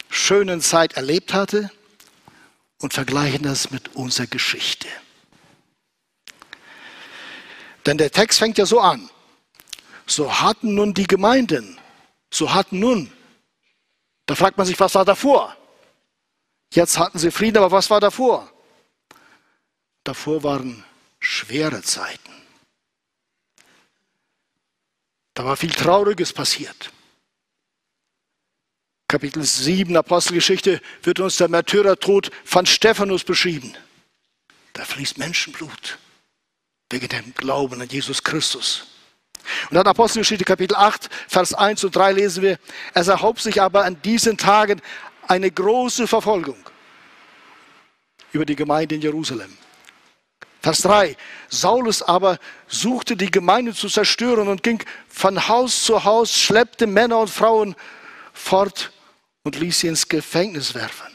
schönen 0.10 0.62
Zeit 0.62 0.94
erlebt 0.94 1.34
hatte 1.34 1.72
und 2.82 2.94
vergleichen 2.94 3.44
das 3.44 3.72
mit 3.72 3.96
unserer 3.96 4.28
Geschichte. 4.28 4.88
Denn 7.86 7.98
der 7.98 8.12
Text 8.12 8.40
fängt 8.40 8.58
ja 8.58 8.66
so 8.66 8.80
an. 8.80 9.10
So 10.06 10.42
hatten 10.42 10.74
nun 10.76 10.94
die 10.94 11.08
Gemeinden, 11.08 11.80
so 12.32 12.54
hatten 12.54 12.80
nun, 12.80 13.12
da 14.30 14.36
fragt 14.36 14.60
man 14.60 14.68
sich, 14.68 14.80
was 14.80 14.94
war 14.94 15.06
davor? 15.06 15.58
Jetzt 16.72 17.00
hatten 17.00 17.18
sie 17.18 17.32
Frieden, 17.32 17.58
aber 17.58 17.72
was 17.72 17.90
war 17.90 18.00
davor? 18.00 18.48
Davor 20.04 20.44
waren 20.44 20.86
schwere 21.20 21.82
Zeiten. 21.82 22.32
Da 25.34 25.46
war 25.46 25.58
viel 25.58 25.72
Trauriges 25.72 26.32
passiert. 26.32 26.92
Kapitel 29.08 29.42
7 29.42 29.98
Apostelgeschichte 29.98 30.80
wird 31.02 31.20
uns 31.20 31.38
der 31.38 31.48
Märtyrertod 31.48 32.30
von 32.46 32.68
Stephanus 32.68 33.24
beschrieben. 33.24 33.76
Da 34.74 34.86
fließt 34.86 35.18
Menschenblut 35.18 35.98
wegen 36.92 37.08
dem 37.08 37.34
Glauben 37.34 37.82
an 37.82 37.90
Jesus 37.90 38.22
Christus. 38.22 38.86
Und 39.70 39.76
dann 39.76 39.88
Apostelgeschichte 39.88 40.46
Kapitel 40.46 40.76
8, 40.76 41.10
Vers 41.28 41.54
1 41.54 41.84
und 41.84 41.96
3 41.96 42.14
lesen 42.14 42.44
wir, 42.44 42.60
es 42.94 43.08
erhob 43.08 43.40
sich 43.40 43.62
aber 43.62 43.86
an 43.86 44.02
diesen 44.02 44.38
Tagen 44.38 44.82
eine 45.28 45.50
große 45.52 46.08
Verfolgung 46.08 46.58
über 48.32 48.46
die 48.46 48.56
Gemeinde 48.56 48.96
in 48.96 49.02
Jerusalem. 49.02 49.58
Vers 50.62 50.82
3. 50.82 51.16
Saulus 51.48 52.02
aber 52.02 52.38
suchte 52.68 53.16
die 53.16 53.32
Gemeinde 53.32 53.74
zu 53.74 53.88
zerstören 53.88 54.48
und 54.50 54.62
ging 54.62 54.84
von 55.08 55.48
Haus 55.48 55.84
zu 55.84 56.04
Haus, 56.04 56.38
schleppte 56.38 56.86
Männer 56.86 57.20
und 57.20 57.30
Frauen 57.30 57.76
fort 58.34 58.92
und 59.44 59.58
ließ 59.58 59.80
sie 59.80 59.88
ins 59.88 60.08
Gefängnis 60.08 60.76
werfen. 60.76 61.08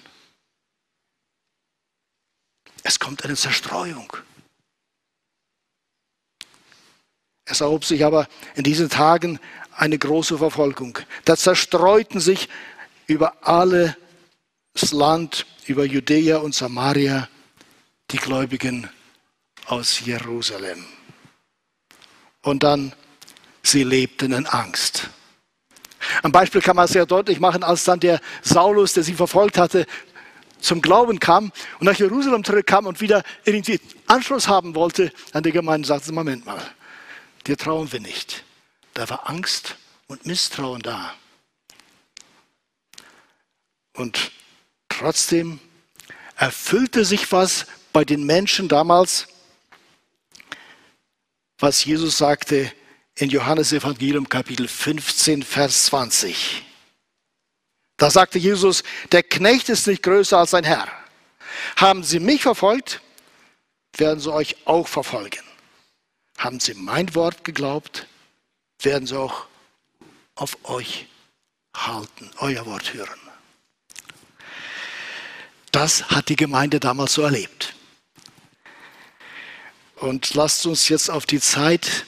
Es 2.83 2.99
kommt 2.99 3.25
eine 3.25 3.37
Zerstreuung. 3.37 4.13
Es 7.47 7.61
erhob 7.61 7.85
sich 7.85 8.05
aber 8.05 8.27
in 8.55 8.65
diesen 8.65 8.89
Tagen 8.89 9.39
eine 9.77 9.99
große 9.99 10.39
Verfolgung. 10.39 10.99
Da 11.25 11.37
zerstreuten 11.37 12.21
sich 12.21 12.49
über 13.07 13.35
alles 13.47 13.95
Land, 14.93 15.47
über 15.67 15.85
Judäa 15.85 16.39
und 16.39 16.55
Samaria, 16.55 17.29
die 18.11 18.17
Gläubigen 18.17 18.89
aus 19.67 20.01
Jerusalem. 20.01 20.85
Und 22.43 22.63
dann, 22.63 22.93
sie 23.63 23.85
lebten 23.85 24.33
in 24.33 24.47
Angst. 24.47 25.09
Am 26.23 26.33
Beispiel 26.33 26.61
kann 26.61 26.77
man 26.77 26.87
sehr 26.87 27.07
deutlich 27.07 27.41
machen, 27.41 27.63
als 27.63 27.85
dann 27.85 28.01
der 28.01 28.21
Saulus, 28.43 28.93
der 28.93 29.03
sie 29.03 29.15
verfolgt 29.15 29.57
hatte, 29.57 29.87
zum 30.61 30.81
Glauben 30.81 31.21
kam 31.21 31.53
und 31.79 31.87
nach 31.87 31.95
Jerusalem 31.95 32.43
zurückkam 32.43 32.87
und 32.87 33.01
wieder 33.01 33.23
irgendwie 33.45 33.81
Anschluss 34.07 34.49
haben 34.49 34.75
wollte 34.75 35.13
an 35.33 35.43
die 35.43 35.53
Gemeinde, 35.53 35.87
sagte 35.87 36.13
Moment 36.13 36.47
mal, 36.47 36.61
dir 37.47 37.57
trauen 37.57 37.93
wir 37.93 38.01
nicht. 38.01 38.45
Da 38.95 39.09
war 39.09 39.29
Angst 39.29 39.77
und 40.07 40.27
Misstrauen 40.27 40.83
da. 40.83 41.15
Und 43.95 44.33
trotzdem 44.89 45.61
erfüllte 46.37 47.05
sich 47.05 47.31
was 47.33 47.67
bei 47.93 48.05
den 48.05 48.25
Menschen 48.25 48.69
damals, 48.69 49.29
was 51.59 51.85
Jesus 51.85 52.19
sagte 52.19 52.73
in 53.15 53.31
Johannes 53.31 53.73
Evangelium 53.73 54.29
Kapitel 54.29 54.67
15, 54.67 55.43
Vers 55.43 55.85
20. 55.85 56.65
Da 57.97 58.11
sagte 58.11 58.39
Jesus, 58.41 58.83
der 59.13 59.23
Knecht 59.23 59.69
ist 59.69 59.87
nicht 59.87 60.03
größer 60.03 60.39
als 60.39 60.51
sein 60.51 60.65
Herr. 60.65 60.89
Haben 61.77 62.03
Sie 62.03 62.19
mich 62.19 62.43
verfolgt, 62.43 63.01
werden 63.97 64.19
Sie 64.19 64.33
euch 64.33 64.57
auch 64.65 64.89
verfolgen. 64.89 65.44
Haben 66.37 66.61
Sie 66.61 66.75
mein 66.75 67.15
Wort 67.15 67.45
geglaubt, 67.45 68.07
werden 68.81 69.07
Sie 69.07 69.19
auch 69.19 69.47
auf 70.35 70.57
euch 70.65 71.07
halten, 71.75 72.31
euer 72.39 72.67
Wort 72.67 72.93
hören. 72.95 73.21
Das 75.71 76.11
hat 76.11 76.29
die 76.29 76.37
Gemeinde 76.37 76.79
damals 76.79 77.15
so 77.15 77.23
erlebt. 77.23 77.75
Und 79.97 80.35
lasst 80.35 80.67
uns 80.67 80.89
jetzt 80.89 81.11
auf 81.11 81.27
die 81.27 81.41
Zeit 81.41 82.07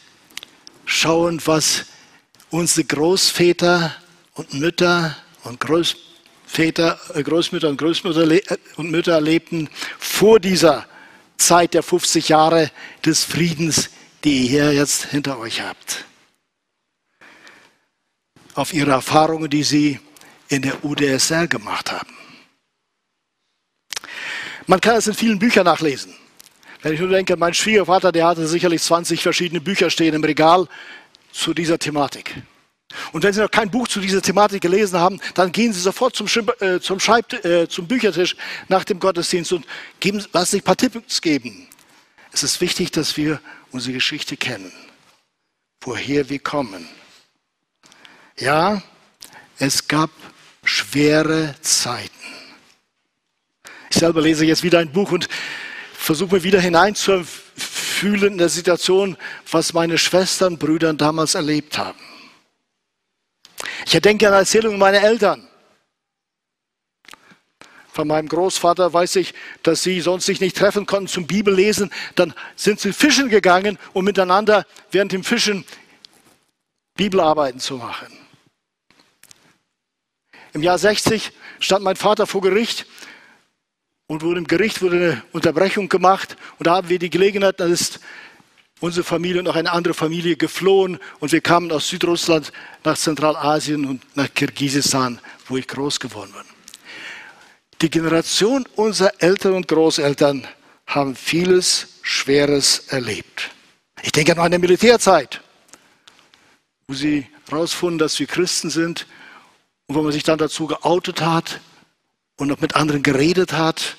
schauen, 0.84 1.40
was 1.46 1.86
unsere 2.50 2.84
Großväter 2.84 3.94
und 4.34 4.54
Mütter 4.54 5.16
und 5.44 5.60
Großväter, 5.60 7.00
äh, 7.14 7.22
Großmütter 7.22 7.68
und 7.68 7.78
Großmütter 7.78 8.30
äh, 8.30 8.40
und 8.76 8.90
Mütter 8.90 9.12
erlebten 9.12 9.68
vor 9.98 10.38
dieser 10.38 10.86
Zeit 11.36 11.74
der 11.74 11.82
50 11.82 12.28
Jahre 12.28 12.70
des 13.04 13.24
Friedens, 13.24 13.90
die 14.26 14.42
ihr 14.42 14.48
hier 14.48 14.72
jetzt 14.72 15.04
hinter 15.04 15.38
euch 15.38 15.60
habt. 15.60 16.04
Auf 18.54 18.74
ihre 18.74 18.90
Erfahrungen, 18.90 19.48
die 19.48 19.62
sie 19.62 20.00
in 20.48 20.62
der 20.62 20.84
UdSR 20.84 21.46
gemacht 21.46 21.92
haben. 21.92 22.12
Man 24.66 24.80
kann 24.80 24.96
es 24.96 25.06
in 25.06 25.14
vielen 25.14 25.38
Büchern 25.38 25.64
nachlesen. 25.64 26.12
Wenn 26.82 26.94
ich 26.94 26.98
nur 26.98 27.10
denke, 27.10 27.36
mein 27.36 27.54
Schwiegervater, 27.54 28.10
der 28.10 28.26
hatte 28.26 28.48
sicherlich 28.48 28.82
20 28.82 29.22
verschiedene 29.22 29.60
Bücher 29.60 29.90
stehen 29.90 30.14
im 30.14 30.24
Regal 30.24 30.66
zu 31.30 31.54
dieser 31.54 31.78
Thematik. 31.78 32.34
Und 33.12 33.22
wenn 33.22 33.32
Sie 33.32 33.40
noch 33.40 33.50
kein 33.50 33.70
Buch 33.70 33.86
zu 33.86 34.00
dieser 34.00 34.22
Thematik 34.22 34.60
gelesen 34.60 34.98
haben, 34.98 35.20
dann 35.34 35.52
gehen 35.52 35.72
Sie 35.72 35.80
sofort 35.80 36.16
zum, 36.16 36.26
äh, 36.58 36.80
zum, 36.80 36.98
äh, 37.44 37.68
zum 37.68 37.86
Büchertisch 37.86 38.34
nach 38.66 38.82
dem 38.82 38.98
Gottesdienst 38.98 39.52
und 39.52 39.64
geben, 40.00 40.24
lassen 40.32 40.50
sich 40.50 40.62
ein 40.62 40.64
paar 40.64 40.76
Tipps 40.76 41.22
geben. 41.22 41.68
Es 42.32 42.42
ist 42.42 42.60
wichtig, 42.60 42.90
dass 42.90 43.16
wir 43.16 43.40
unsere 43.76 43.92
Geschichte 43.92 44.38
kennen, 44.38 44.72
woher 45.82 46.30
wir 46.30 46.38
kommen. 46.38 46.88
Ja, 48.38 48.82
es 49.58 49.86
gab 49.86 50.08
schwere 50.64 51.54
Zeiten. 51.60 52.10
Ich 53.90 53.98
selber 53.98 54.22
lese 54.22 54.46
jetzt 54.46 54.62
wieder 54.62 54.78
ein 54.78 54.90
Buch 54.90 55.12
und 55.12 55.28
versuche 55.92 56.36
mir 56.36 56.42
wieder 56.42 56.58
hineinzufühlen 56.58 58.32
in 58.32 58.38
der 58.38 58.48
Situation, 58.48 59.18
was 59.50 59.74
meine 59.74 59.98
Schwestern 59.98 60.56
Brüder 60.56 60.94
damals 60.94 61.34
erlebt 61.34 61.76
haben. 61.76 62.00
Ich 63.84 64.00
denke 64.00 64.26
an 64.26 64.32
Erzählungen 64.32 64.78
meiner 64.78 65.02
Eltern. 65.02 65.45
Von 67.96 68.08
meinem 68.08 68.28
Großvater 68.28 68.92
weiß 68.92 69.16
ich, 69.16 69.32
dass 69.62 69.82
sie 69.82 70.02
sonst 70.02 70.26
sich 70.26 70.38
nicht 70.38 70.54
treffen 70.54 70.84
konnten 70.84 71.08
zum 71.08 71.26
Bibellesen. 71.26 71.90
Dann 72.14 72.34
sind 72.54 72.78
sie 72.78 72.92
fischen 72.92 73.30
gegangen, 73.30 73.78
um 73.94 74.04
miteinander 74.04 74.66
während 74.90 75.12
dem 75.12 75.24
Fischen 75.24 75.64
Bibelarbeiten 76.94 77.58
zu 77.58 77.78
machen. 77.78 78.08
Im 80.52 80.62
Jahr 80.62 80.76
60 80.76 81.32
stand 81.58 81.84
mein 81.84 81.96
Vater 81.96 82.26
vor 82.26 82.42
Gericht 82.42 82.84
und 84.08 84.20
wurde 84.20 84.40
im 84.40 84.46
Gericht 84.46 84.82
wurde 84.82 84.96
eine 84.96 85.22
Unterbrechung 85.32 85.88
gemacht 85.88 86.36
und 86.58 86.66
da 86.66 86.74
haben 86.74 86.90
wir 86.90 86.98
die 86.98 87.08
Gelegenheit, 87.08 87.60
dann 87.60 87.72
ist 87.72 88.00
unsere 88.80 89.04
Familie 89.04 89.40
und 89.40 89.48
auch 89.48 89.56
eine 89.56 89.72
andere 89.72 89.94
Familie 89.94 90.36
geflohen 90.36 90.98
und 91.18 91.32
wir 91.32 91.40
kamen 91.40 91.72
aus 91.72 91.88
Südrussland 91.88 92.52
nach 92.84 92.98
Zentralasien 92.98 93.86
und 93.86 94.02
nach 94.14 94.28
Kirgisistan, 94.34 95.18
wo 95.48 95.56
ich 95.56 95.66
groß 95.66 95.98
geworden 95.98 96.32
bin. 96.32 96.55
Die 97.82 97.90
Generation 97.90 98.64
unserer 98.74 99.12
Eltern 99.18 99.52
und 99.52 99.68
Großeltern 99.68 100.46
haben 100.86 101.14
vieles 101.14 101.98
Schweres 102.00 102.88
erlebt. 102.88 103.50
Ich 104.02 104.12
denke 104.12 104.32
an 104.32 104.38
meine 104.38 104.58
Militärzeit, 104.58 105.42
wo 106.88 106.94
sie 106.94 107.26
herausfunden, 107.50 107.98
dass 107.98 108.18
wir 108.18 108.26
Christen 108.26 108.70
sind 108.70 109.06
und 109.86 109.94
wo 109.94 110.02
man 110.02 110.12
sich 110.12 110.22
dann 110.22 110.38
dazu 110.38 110.66
geoutet 110.66 111.20
hat 111.20 111.60
und 112.36 112.48
noch 112.48 112.60
mit 112.60 112.76
anderen 112.76 113.02
geredet 113.02 113.52
hat. 113.52 113.96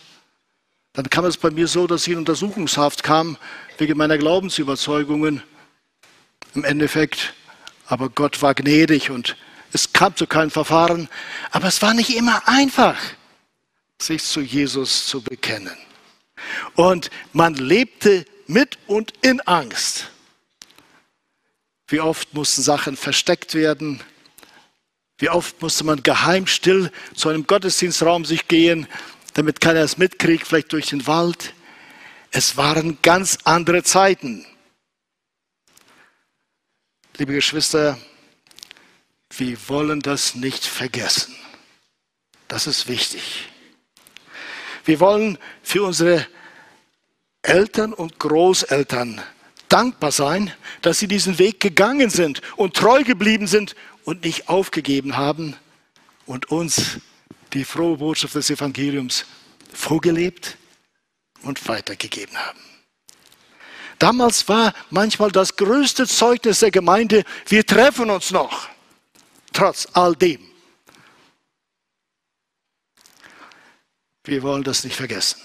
Dann 0.94 1.10
kam 1.12 1.26
es 1.26 1.38
bei 1.38 1.52
mir 1.52 1.68
so, 1.68 1.86
dass 1.86 2.08
ich 2.08 2.14
in 2.14 2.20
Untersuchungshaft 2.20 3.04
kam 3.04 3.38
wegen 3.78 3.96
meiner 3.96 4.18
Glaubensüberzeugungen. 4.18 5.44
Im 6.56 6.64
Endeffekt, 6.64 7.36
aber 7.86 8.10
Gott 8.10 8.42
war 8.42 8.56
gnädig 8.56 9.12
und 9.12 9.36
es 9.72 9.94
kam 9.94 10.16
zu 10.16 10.26
keinem 10.26 10.50
Verfahren. 10.50 11.10
Aber 11.52 11.68
es 11.68 11.82
war 11.84 11.94
nicht 11.94 12.16
immer 12.16 12.48
einfach, 12.48 12.96
sich 14.02 14.24
zu 14.24 14.42
Jesus 14.42 15.08
zu 15.08 15.22
bekennen. 15.22 15.76
Und 16.76 17.10
man 17.34 17.56
lebte 17.56 18.26
mit 18.48 18.78
und 18.88 19.14
in 19.22 19.42
Angst. 19.42 20.10
Wie 21.88 22.00
oft 22.00 22.34
mussten 22.34 22.62
Sachen 22.62 22.98
versteckt 22.98 23.54
werden, 23.54 24.02
wie 25.20 25.30
oft 25.30 25.62
musste 25.62 25.84
man 25.84 26.04
geheim 26.04 26.46
still 26.46 26.92
zu 27.16 27.30
einem 27.30 27.48
Gottesdienstraum 27.48 28.26
sich 28.26 28.48
gehen, 28.48 28.88
damit 29.34 29.62
keiner 29.62 29.80
es 29.80 29.98
mitkriegt, 29.98 30.48
vielleicht 30.48 30.74
durch 30.74 30.88
den 30.88 31.08
Wald. 31.08 31.54
Es 32.32 32.58
waren 32.58 33.00
ganz 33.02 33.40
andere 33.46 33.84
Zeiten. 33.84 34.46
Liebe 37.18 37.34
Geschwister, 37.34 37.98
wir 39.36 39.58
wollen 39.70 40.02
das 40.02 40.36
nicht 40.36 40.66
vergessen. 40.66 41.36
Das 42.48 42.68
ist 42.68 42.88
wichtig. 42.88 43.50
Wir 44.88 45.02
wollen 45.02 45.38
für 45.64 45.84
unsere 45.84 46.26
Eltern 47.42 47.92
und 47.92 48.20
Großeltern 48.20 49.22
dankbar 49.68 50.14
sein, 50.14 50.54
dass 50.82 51.00
sie 51.00 51.10
diesen 51.10 51.40
Weg 51.40 51.60
gegangen 51.60 52.10
sind 52.10 52.42
und 52.56 52.74
treu 52.74 53.04
geblieben 53.04 53.48
sind 53.48 53.76
und 54.06 54.24
nicht 54.24 54.48
aufgegeben 54.48 55.18
haben 55.18 55.58
und 56.26 56.50
uns 56.52 57.02
die 57.52 57.66
frohe 57.66 57.98
Botschaft 57.98 58.36
des 58.36 58.50
Evangeliums 58.50 59.26
vorgelebt 59.74 60.56
und 61.42 61.68
weitergegeben 61.68 62.38
haben. 62.38 62.60
Damals 64.00 64.48
war 64.48 64.74
manchmal 64.90 65.34
das 65.34 65.58
größte 65.58 66.08
Zeugnis 66.08 66.60
der 66.60 66.72
Gemeinde, 66.72 67.26
wir 67.50 67.66
treffen 67.66 68.10
uns 68.10 68.32
noch, 68.32 68.70
trotz 69.52 69.86
all 69.92 70.16
dem. 70.16 70.40
Wir 74.28 74.44
wollen 74.44 74.64
das 74.64 74.84
nicht 74.84 74.96
vergessen. 74.96 75.40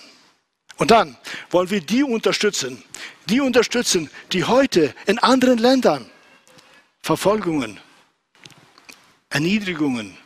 Und 0.77 0.91
dann 0.91 1.17
wollen 1.51 1.71
wir 1.71 1.81
die 1.81 2.03
unterstützen, 2.03 2.83
die 3.27 3.41
unterstützen, 3.41 4.11
die 4.33 4.45
heute 4.45 4.93
in 5.07 5.19
anderen 5.21 5.59
Ländern 5.59 6.11
Verfolgungen, 7.01 7.79
Erniedrigungen, 9.31 10.17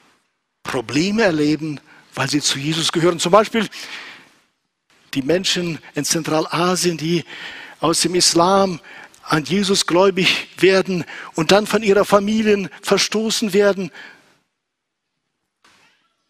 Probleme 0.62 1.23
erleben, 1.23 1.81
weil 2.14 2.31
sie 2.31 2.40
zu 2.40 2.59
Jesus 2.59 2.92
gehören. 2.92 3.21
Zum 3.21 3.33
Beispiel 3.33 3.69
die 5.12 5.23
Menschen 5.23 5.79
in 5.95 6.05
Zentralasien, 6.05 6.97
die 6.97 7.25
aus 7.81 8.01
dem 8.01 8.14
Islam 8.14 8.81
an 9.23 9.45
Jesus 9.45 9.87
gläubig 9.87 10.49
werden 10.59 11.05
und 11.35 11.53
dann 11.53 11.66
von 11.66 11.83
ihrer 11.83 12.07
Familien 12.07 12.71
verstoßen 12.81 13.53
werden, 13.53 13.90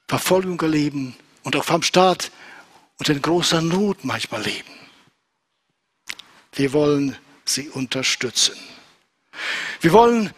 Verfolgung 0.09 0.61
erleben 0.61 1.17
und 1.47 1.55
auch 1.55 1.65
vom 1.65 1.83
Staat 1.83 2.33
und 2.99 3.09
in 3.09 3.23
großer 3.23 3.63
Not 3.63 4.05
manchmal 4.05 4.43
leben. 4.43 4.75
Wir 6.53 6.73
wollen 6.73 7.17
sie 7.45 7.69
unterstützen. 7.69 8.57
Wir 9.81 9.93
wollen 9.93 10.35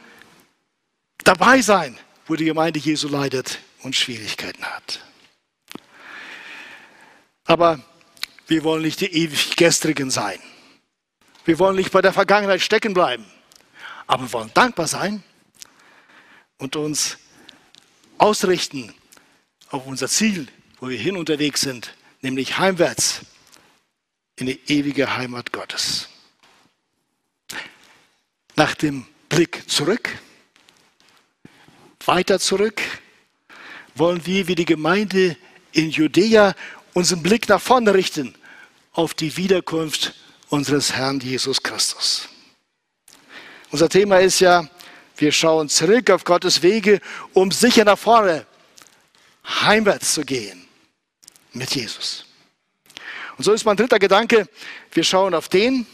dabei 1.25 1.63
sein, 1.63 1.99
wo 2.27 2.37
die 2.37 2.45
Gemeinde 2.45 2.79
Jesu 2.79 3.09
leidet 3.09 3.59
und 3.83 3.97
Schwierigkeiten 3.97 4.63
hat. 4.63 5.01
Aber 7.47 7.81
wir 8.47 8.63
wollen 8.63 8.83
nicht 8.83 9.01
die 9.01 9.11
ewig 9.11 9.57
Gestrigen 9.57 10.11
sein. 10.11 10.39
Wir 11.47 11.59
wollen 11.59 11.77
nicht 11.77 11.91
bei 11.91 12.03
der 12.03 12.13
Vergangenheit 12.13 12.61
stecken 12.61 12.93
bleiben. 12.93 13.25
Aber 14.07 14.25
wir 14.25 14.33
wollen 14.35 14.51
dankbar 14.53 14.87
sein 14.87 15.23
und 16.59 16.77
uns 16.77 17.17
ausrichten 18.19 18.93
auf 19.71 19.87
unser 19.87 20.09
Ziel, 20.09 20.49
wo 20.81 20.89
wir 20.89 20.99
hin 20.99 21.17
unterwegs 21.17 21.61
sind, 21.61 21.95
nämlich 22.21 22.59
heimwärts 22.59 23.23
in 24.37 24.47
die 24.47 24.61
ewige 24.69 25.17
Heimat 25.17 25.53
Gottes. 25.53 26.09
Nach 28.57 28.75
dem 28.75 29.07
Blick 29.29 29.69
zurück 29.69 30.11
weiter 32.09 32.41
zurück 32.41 32.81
wollen 33.95 34.25
wir 34.25 34.49
wie 34.49 34.55
die 34.55 34.65
Gemeinde 34.65 35.37
in 35.73 35.91
Judäa 35.91 36.55
unseren 36.95 37.23
Blick 37.23 37.49
nach 37.49 37.61
vorne 37.61 37.93
richten 37.93 38.35
auf 38.93 39.13
die 39.13 39.37
Wiederkunft 39.37 40.15
unseres 40.49 40.95
Herrn 40.95 41.21
Jesus 41.21 41.63
Christus. 41.63 42.29
Unser 43.71 43.91
Thema 43.91 44.19
ist 44.21 44.41
ja, 44.41 44.69
wir 45.19 45.33
schauen 45.33 45.69
zurück 45.69 46.11
auf 46.11 46.25
Gottes 46.25 46.63
Wege, 46.63 47.01
um 47.35 47.51
sicher 47.51 47.85
nach 47.85 47.99
vorne, 47.99 48.47
heimwärts 49.45 50.15
zu 50.15 50.23
gehen 50.23 50.68
mit 51.59 51.75
Jesus. 51.75 52.25
Und 53.37 53.45
so 53.45 53.53
ist 53.53 53.65
mein 53.65 53.77
dritter 53.77 53.99
Gedanke, 53.99 54.49
wir 54.93 55.05
schauen 55.05 55.35
auf 55.35 55.49
den, 55.49 55.87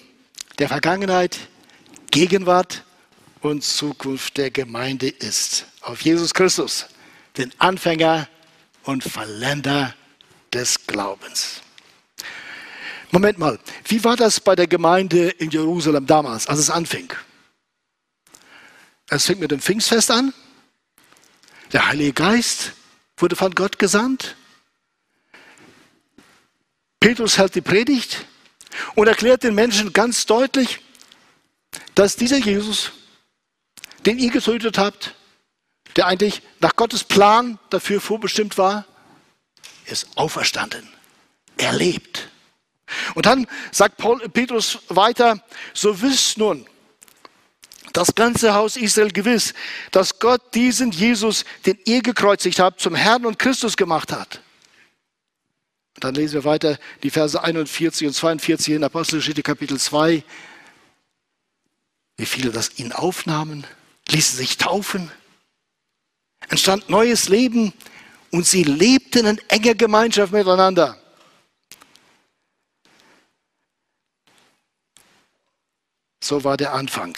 der 0.59 0.69
Vergangenheit, 0.69 1.39
Gegenwart 2.11 2.85
und 3.41 3.65
Zukunft 3.65 4.37
der 4.37 4.51
Gemeinde 4.51 5.09
ist. 5.09 5.67
Auf 5.81 6.01
Jesus 6.01 6.33
Christus, 6.33 6.87
den 7.37 7.53
Anfänger 7.59 8.29
und 8.85 9.05
Verländer 9.05 9.95
des 10.53 10.87
Glaubens. 10.87 11.61
Moment 13.11 13.39
mal, 13.39 13.59
wie 13.87 14.03
war 14.03 14.17
das 14.17 14.41
bei 14.41 14.57
der 14.57 14.67
Gemeinde 14.67 15.29
in 15.29 15.51
Jerusalem 15.51 16.07
damals, 16.07 16.47
als 16.47 16.59
es 16.59 16.71
anfing? 16.71 17.13
Es 19.09 19.27
fängt 19.27 19.41
mit 19.41 19.51
dem 19.51 19.61
Pfingstfest 19.61 20.11
an. 20.11 20.33
Der 21.73 21.89
Heilige 21.89 22.13
Geist 22.13 22.73
wurde 23.17 23.37
von 23.37 23.55
Gott 23.55 23.79
gesandt. 23.79 24.37
Petrus 27.05 27.37
hält 27.37 27.55
die 27.55 27.61
Predigt 27.61 28.25
und 28.95 29.09
erklärt 29.09 29.43
den 29.43 29.55
Menschen 29.55 29.93
ganz 29.93 30.25
deutlich, 30.25 30.81
dass 31.95 32.17
dieser 32.17 32.39
Jesus, 32.39 32.93
den 34.07 34.19
ihr 34.19 34.31
getötet 34.31 34.79
habt, 34.79 35.15
der 35.97 36.07
eigentlich 36.07 36.41
nach 36.61 36.77
Gottes 36.77 37.05
Plan 37.05 37.59
dafür 37.69 38.01
vorbestimmt 38.01 38.57
war, 38.57 38.87
ist 39.85 40.07
auferstanden. 40.15 40.89
Er 41.59 41.75
lebt. 41.75 42.31
Und 43.15 43.27
dann 43.27 43.49
sagt 43.71 43.99
Paul, 43.99 44.27
Petrus 44.31 44.79
weiter, 44.89 45.45
so 45.75 46.01
wisst 46.01 46.39
nun 46.39 46.67
das 47.93 48.15
ganze 48.15 48.55
Haus 48.55 48.77
Israel 48.79 49.11
gewiss, 49.11 49.53
dass 49.91 50.21
Gott 50.21 50.55
diesen 50.55 50.91
Jesus, 50.91 51.45
den 51.67 51.79
ihr 51.85 52.01
gekreuzigt 52.01 52.61
habt, 52.61 52.81
zum 52.81 52.95
Herrn 52.95 53.27
und 53.27 53.39
Christus 53.39 53.77
gemacht 53.77 54.11
hat. 54.11 54.41
Und 55.95 56.05
dann 56.05 56.15
lesen 56.15 56.35
wir 56.35 56.45
weiter 56.45 56.79
die 57.03 57.11
Verse 57.11 57.41
41 57.41 58.07
und 58.07 58.15
42 58.15 58.75
in 58.75 58.85
Apostelgeschichte 58.85 59.43
Kapitel 59.43 59.79
2. 59.79 60.25
Wie 62.17 62.27
viele 62.27 62.51
das 62.51 62.79
ihn 62.79 62.93
aufnahmen, 62.93 63.67
ließen 64.09 64.37
sich 64.37 64.57
taufen, 64.57 65.11
entstand 66.49 66.89
neues 66.89 67.29
Leben 67.29 67.73
und 68.31 68.47
sie 68.47 68.65
lebten 68.65 69.27
in 69.27 69.39
enger 69.49 69.75
Gemeinschaft 69.75 70.33
miteinander. 70.33 70.99
So 76.23 76.43
war 76.43 76.57
der 76.57 76.73
Anfang 76.73 77.17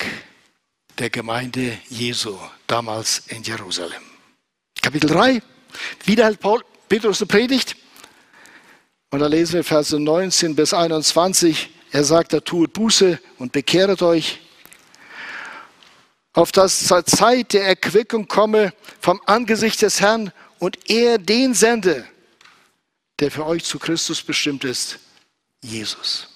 der 0.99 1.11
Gemeinde 1.11 1.79
Jesu 1.89 2.39
damals 2.67 3.23
in 3.29 3.43
Jerusalem. 3.43 4.03
Kapitel 4.83 5.09
3, 5.11 5.43
wieder 6.05 6.25
hält 6.25 6.41
Paul, 6.41 6.65
Petrus 6.89 7.21
eine 7.21 7.29
Predigt. 7.29 7.77
Und 9.11 9.21
da 9.21 9.27
lesen 9.27 9.55
wir 9.55 9.65
Verse 9.65 9.99
19 9.99 10.57
bis 10.57 10.75
21. 10.75 11.71
Er 11.93 12.05
sagt, 12.05 12.33
er 12.33 12.43
tut 12.43 12.73
Buße 12.73 13.19
und 13.39 13.53
bekehret 13.53 14.03
euch, 14.03 14.41
auf 16.33 16.53
das 16.53 16.87
zur 16.87 17.05
Zeit 17.07 17.55
der 17.55 17.65
Erquickung 17.67 18.29
komme 18.29 18.75
vom 19.01 19.21
Angesicht 19.25 19.81
des 19.81 20.01
Herrn 20.01 20.33
und 20.59 20.91
er 20.91 21.19
den 21.19 21.55
sende, 21.55 22.05
der 23.21 23.31
für 23.31 23.47
euch 23.47 23.65
zu 23.65 23.79
Christus 23.79 24.23
bestimmt 24.23 24.65
ist, 24.65 24.99
Jesus. 25.63 26.29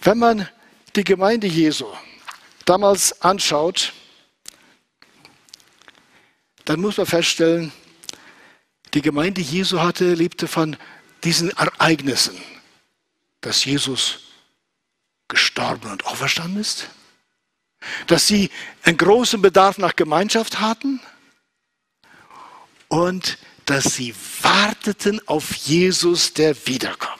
Wenn 0.00 0.18
man 0.18 0.48
die 0.96 1.04
Gemeinde 1.04 1.46
Jesu 1.46 1.86
damals 2.64 3.20
anschaut, 3.20 3.92
dann 6.64 6.80
muss 6.80 6.96
man 6.96 7.06
feststellen, 7.06 7.72
die 8.94 9.02
Gemeinde 9.02 9.42
Jesu 9.42 9.80
hatte, 9.80 10.14
lebte 10.14 10.48
von 10.48 10.76
diesen 11.24 11.50
Ereignissen, 11.50 12.40
dass 13.40 13.64
Jesus 13.64 14.20
gestorben 15.28 15.90
und 15.90 16.06
auferstanden 16.06 16.60
ist, 16.60 16.88
dass 18.06 18.26
sie 18.26 18.50
einen 18.82 18.96
großen 18.96 19.40
Bedarf 19.40 19.78
nach 19.78 19.94
Gemeinschaft 19.94 20.60
hatten 20.60 21.00
und 22.88 23.38
dass 23.66 23.94
sie 23.94 24.14
warteten 24.40 25.20
auf 25.28 25.54
Jesus, 25.54 26.32
der 26.32 26.66
wiederkommt. 26.66 27.18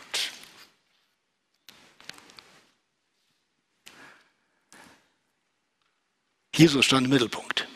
Jesus 6.55 6.85
stand 6.85 7.05
im 7.05 7.13
Mittelpunkt 7.13 7.69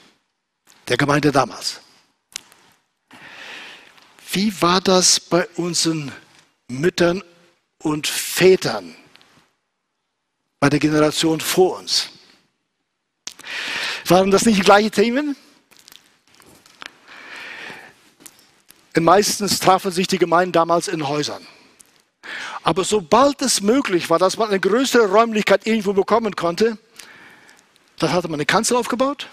der 0.89 0.97
Gemeinde 0.97 1.31
damals. 1.31 1.81
Wie 4.33 4.63
war 4.63 4.81
das 4.81 5.21
bei 5.21 5.47
unseren 5.57 6.11
Müttern 6.67 7.23
und 7.79 8.07
Vätern, 8.07 8.97
bei 10.59 10.71
der 10.71 10.79
Generation 10.79 11.39
vor 11.39 11.79
uns? 11.79 12.09
Waren 14.07 14.31
das 14.31 14.47
nicht 14.47 14.59
die 14.59 14.65
gleichen 14.65 14.91
Themen? 14.91 15.37
Meistens 18.99 19.59
trafen 19.59 19.91
sich 19.91 20.07
die 20.07 20.19
Gemeinden 20.19 20.53
damals 20.53 20.89
in 20.89 21.07
Häusern. 21.07 21.47
Aber 22.63 22.85
sobald 22.85 23.43
es 23.43 23.61
möglich 23.61 24.09
war, 24.09 24.19
dass 24.19 24.39
man 24.39 24.49
eine 24.49 24.61
größere 24.61 25.11
Räumlichkeit 25.11 25.67
irgendwo 25.67 25.93
bekommen 25.93 26.37
konnte, 26.37 26.79
dann 27.99 28.13
hatte 28.13 28.29
man 28.29 28.37
eine 28.37 28.47
Kanzel 28.47 28.79
aufgebaut 28.79 29.29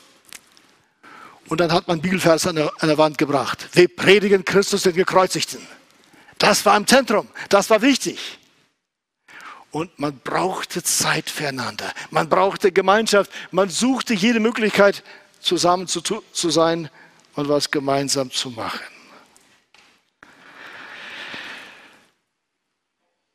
und 1.50 1.60
dann 1.60 1.72
hat 1.72 1.88
man 1.88 2.00
Bibelvers 2.00 2.46
an 2.48 2.56
der, 2.56 2.72
an 2.80 2.88
der 2.88 2.98
Wand 2.98 3.18
gebracht. 3.18 3.68
Wir 3.74 3.94
predigen 3.94 4.46
Christus 4.46 4.84
den 4.84 4.94
Gekreuzigten. 4.94 5.60
Das 6.38 6.66
war 6.66 6.78
im 6.78 6.88
Zentrum, 6.88 7.28
das 7.50 7.70
war 7.70 7.82
wichtig. 7.82 8.40
Und 9.72 10.00
man 10.00 10.18
brauchte 10.20 10.82
Zeit 10.82 11.30
füreinander. 11.30 11.92
Man 12.10 12.28
brauchte 12.28 12.72
Gemeinschaft. 12.72 13.32
Man 13.52 13.70
suchte 13.70 14.16
jede 14.16 14.40
Möglichkeit, 14.40 15.04
zusammen 15.42 15.88
zu, 15.88 16.02
zu 16.02 16.50
sein 16.50 16.90
und 17.36 17.50
was 17.50 17.70
gemeinsam 17.70 18.32
zu 18.32 18.50
machen. 18.50 18.80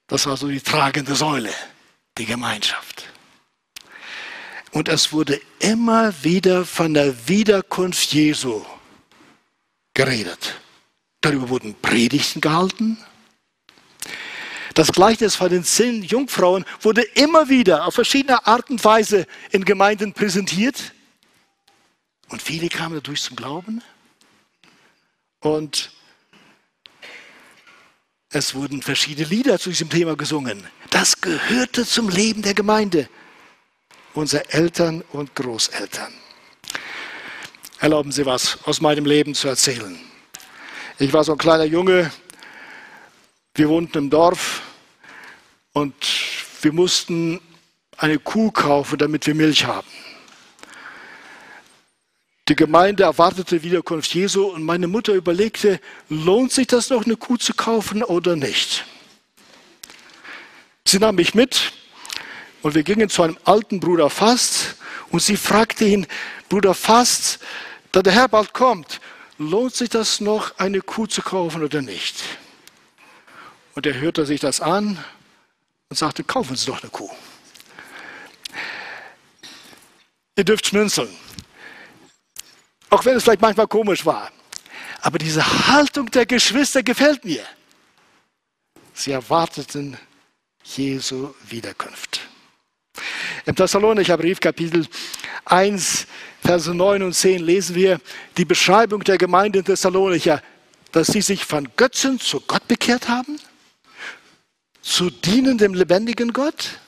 Das 0.08 0.26
war 0.26 0.36
so 0.36 0.48
die 0.48 0.60
tragende 0.60 1.14
Säule, 1.14 1.52
die 2.18 2.26
Gemeinschaft. 2.26 3.13
Und 4.74 4.88
es 4.88 5.12
wurde 5.12 5.40
immer 5.60 6.12
wieder 6.24 6.64
von 6.66 6.94
der 6.94 7.28
Wiederkunft 7.28 8.12
Jesu 8.12 8.64
geredet. 9.94 10.56
Darüber 11.20 11.48
wurden 11.48 11.76
Predigten 11.80 12.40
gehalten. 12.40 12.98
Das 14.74 14.90
Gleichnis 14.90 15.36
von 15.36 15.48
den 15.48 15.62
zehn 15.62 16.02
Jungfrauen 16.02 16.64
wurde 16.80 17.02
immer 17.02 17.48
wieder 17.48 17.86
auf 17.86 17.94
verschiedene 17.94 18.44
Art 18.48 18.68
und 18.68 18.84
Weise 18.84 19.28
in 19.52 19.64
Gemeinden 19.64 20.12
präsentiert. 20.12 20.92
Und 22.30 22.42
viele 22.42 22.68
kamen 22.68 22.96
dadurch 22.96 23.22
zum 23.22 23.36
Glauben. 23.36 23.80
Und 25.38 25.92
es 28.30 28.56
wurden 28.56 28.82
verschiedene 28.82 29.28
Lieder 29.28 29.60
zu 29.60 29.70
diesem 29.70 29.88
Thema 29.88 30.16
gesungen. 30.16 30.66
Das 30.90 31.20
gehörte 31.20 31.86
zum 31.86 32.08
Leben 32.08 32.42
der 32.42 32.54
Gemeinde 32.54 33.08
unsere 34.14 34.48
Eltern 34.50 35.02
und 35.12 35.34
Großeltern. 35.34 36.12
Erlauben 37.80 38.12
Sie 38.12 38.24
was 38.24 38.58
aus 38.64 38.80
meinem 38.80 39.04
Leben 39.04 39.34
zu 39.34 39.48
erzählen. 39.48 39.98
Ich 40.98 41.12
war 41.12 41.24
so 41.24 41.32
ein 41.32 41.38
kleiner 41.38 41.64
Junge, 41.64 42.10
wir 43.54 43.68
wohnten 43.68 43.98
im 43.98 44.10
Dorf 44.10 44.62
und 45.72 45.94
wir 46.62 46.72
mussten 46.72 47.40
eine 47.96 48.18
Kuh 48.18 48.50
kaufen, 48.50 48.98
damit 48.98 49.26
wir 49.26 49.34
Milch 49.34 49.64
haben. 49.64 49.88
Die 52.48 52.56
Gemeinde 52.56 53.04
erwartete 53.04 53.62
Wiederkunft 53.62 54.14
Jesu 54.14 54.44
und 54.44 54.62
meine 54.64 54.86
Mutter 54.86 55.14
überlegte, 55.14 55.80
lohnt 56.08 56.52
sich 56.52 56.66
das 56.66 56.90
noch, 56.90 57.04
eine 57.04 57.16
Kuh 57.16 57.38
zu 57.38 57.54
kaufen 57.54 58.02
oder 58.02 58.36
nicht? 58.36 58.84
Sie 60.86 60.98
nahm 60.98 61.14
mich 61.14 61.34
mit 61.34 61.72
und 62.64 62.74
wir 62.74 62.82
gingen 62.82 63.10
zu 63.10 63.22
einem 63.22 63.36
alten 63.44 63.78
Bruder 63.78 64.08
Fast 64.08 64.76
und 65.10 65.20
sie 65.20 65.36
fragte 65.36 65.84
ihn, 65.84 66.06
Bruder 66.48 66.72
Fast, 66.72 67.38
da 67.92 68.00
der 68.00 68.14
Herr 68.14 68.26
bald 68.26 68.54
kommt, 68.54 69.02
lohnt 69.36 69.74
sich 69.74 69.90
das 69.90 70.18
noch, 70.18 70.58
eine 70.58 70.80
Kuh 70.80 71.06
zu 71.06 71.20
kaufen 71.20 71.62
oder 71.62 71.82
nicht? 71.82 72.24
Und 73.74 73.84
er 73.84 74.00
hörte 74.00 74.24
sich 74.24 74.40
das 74.40 74.62
an 74.62 74.98
und 75.90 75.98
sagte, 75.98 76.24
kaufen 76.24 76.56
Sie 76.56 76.64
doch 76.64 76.80
eine 76.80 76.90
Kuh. 76.90 77.10
Ihr 80.34 80.44
dürft 80.44 80.66
schmunzeln. 80.66 81.14
Auch 82.88 83.04
wenn 83.04 83.18
es 83.18 83.24
vielleicht 83.24 83.42
manchmal 83.42 83.68
komisch 83.68 84.06
war. 84.06 84.30
Aber 85.02 85.18
diese 85.18 85.68
Haltung 85.68 86.10
der 86.10 86.24
Geschwister 86.24 86.82
gefällt 86.82 87.26
mir. 87.26 87.44
Sie 88.94 89.12
erwarteten 89.12 89.98
Jesu 90.64 91.34
Wiederkunft. 91.46 92.30
Im 93.46 93.54
Thessalonicher 93.54 94.16
Brief, 94.16 94.40
Kapitel 94.40 94.86
1, 95.44 96.06
Verse 96.42 96.74
9 96.74 97.02
und 97.02 97.12
10 97.12 97.42
lesen 97.42 97.74
wir 97.74 98.00
die 98.36 98.44
Beschreibung 98.44 99.04
der 99.04 99.18
Gemeinde 99.18 99.60
in 99.60 99.64
Thessalonicher, 99.64 100.42
dass 100.92 101.08
sie 101.08 101.20
sich 101.20 101.44
von 101.44 101.68
Götzen 101.76 102.20
zu 102.20 102.40
Gott 102.40 102.66
bekehrt 102.68 103.08
haben, 103.08 103.38
zu 104.80 105.10
dienen 105.10 105.58
dem 105.58 105.74
lebendigen 105.74 106.32
Gott 106.32 106.78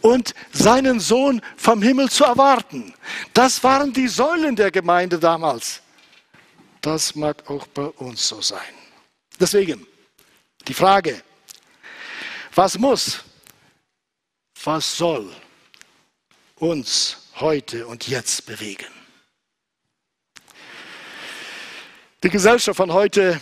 und 0.00 0.34
seinen 0.52 0.98
Sohn 1.00 1.42
vom 1.56 1.82
Himmel 1.82 2.10
zu 2.10 2.24
erwarten. 2.24 2.94
Das 3.34 3.62
waren 3.62 3.92
die 3.92 4.08
Säulen 4.08 4.56
der 4.56 4.70
Gemeinde 4.70 5.18
damals. 5.18 5.80
Das 6.80 7.14
mag 7.14 7.48
auch 7.48 7.66
bei 7.68 7.84
uns 7.84 8.26
so 8.26 8.40
sein. 8.40 8.74
Deswegen 9.38 9.86
die 10.66 10.74
Frage, 10.74 11.22
was 12.54 12.78
muss 12.78 13.22
was 14.64 14.96
soll 14.96 15.32
uns 16.56 17.28
heute 17.36 17.86
und 17.86 18.08
jetzt 18.08 18.46
bewegen. 18.46 18.86
Die 22.22 22.30
Gesellschaft 22.30 22.76
von 22.76 22.92
heute 22.92 23.40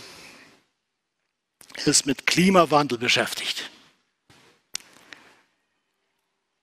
ist 1.85 2.07
mit 2.07 2.27
Klimawandel 2.27 2.99
beschäftigt. 2.99 3.71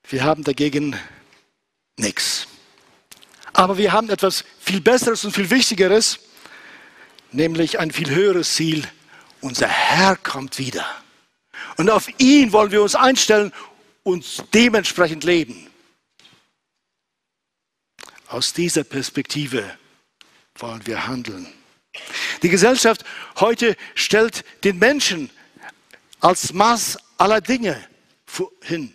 Wir 0.08 0.24
haben 0.24 0.42
dagegen 0.42 0.98
nichts. 1.96 2.48
Aber 3.52 3.76
wir 3.78 3.92
haben 3.92 4.10
etwas 4.10 4.44
viel 4.60 4.80
Besseres 4.80 5.24
und 5.24 5.32
viel 5.32 5.50
Wichtigeres, 5.50 6.18
nämlich 7.30 7.78
ein 7.78 7.90
viel 7.90 8.10
höheres 8.10 8.54
Ziel. 8.54 8.88
Unser 9.40 9.68
Herr 9.68 10.16
kommt 10.16 10.58
wieder. 10.58 10.86
Und 11.76 11.90
auf 11.90 12.08
ihn 12.18 12.52
wollen 12.52 12.72
wir 12.72 12.82
uns 12.82 12.94
einstellen 12.94 13.52
und 14.08 14.54
dementsprechend 14.54 15.22
leben. 15.24 15.68
Aus 18.28 18.54
dieser 18.54 18.82
Perspektive 18.82 19.78
wollen 20.54 20.86
wir 20.86 21.06
handeln. 21.06 21.46
Die 22.42 22.48
Gesellschaft 22.48 23.04
heute 23.38 23.76
stellt 23.94 24.46
den 24.64 24.78
Menschen 24.78 25.28
als 26.20 26.54
Maß 26.54 26.96
aller 27.18 27.42
Dinge 27.42 27.86
hin. 28.62 28.94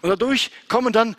Und 0.00 0.08
dadurch 0.08 0.50
kommen 0.68 0.94
dann 0.94 1.14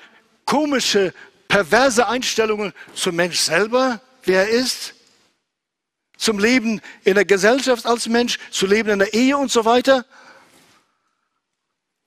komische, 0.45 1.13
perverse 1.47 2.07
Einstellungen 2.07 2.73
zum 2.95 3.15
Mensch 3.15 3.37
selber, 3.37 4.01
wer 4.23 4.49
er 4.49 4.49
ist, 4.49 4.95
zum 6.17 6.39
Leben 6.39 6.81
in 7.03 7.13
der 7.13 7.25
Gesellschaft 7.25 7.85
als 7.85 8.07
Mensch, 8.07 8.39
zu 8.49 8.65
Leben 8.65 8.89
in 8.89 8.99
der 8.99 9.13
Ehe 9.13 9.37
und 9.37 9.51
so 9.51 9.65
weiter. 9.65 10.03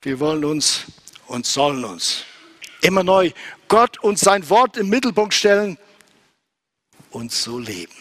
Wir 0.03 0.19
wollen 0.19 0.43
uns 0.43 0.85
und 1.27 1.45
sollen 1.45 1.85
uns 1.85 2.25
immer 2.81 3.03
neu 3.03 3.31
Gott 3.67 3.99
und 3.99 4.17
sein 4.17 4.49
Wort 4.49 4.75
im 4.77 4.89
Mittelpunkt 4.89 5.33
stellen 5.35 5.77
und 7.11 7.31
so 7.31 7.59
leben. 7.59 7.93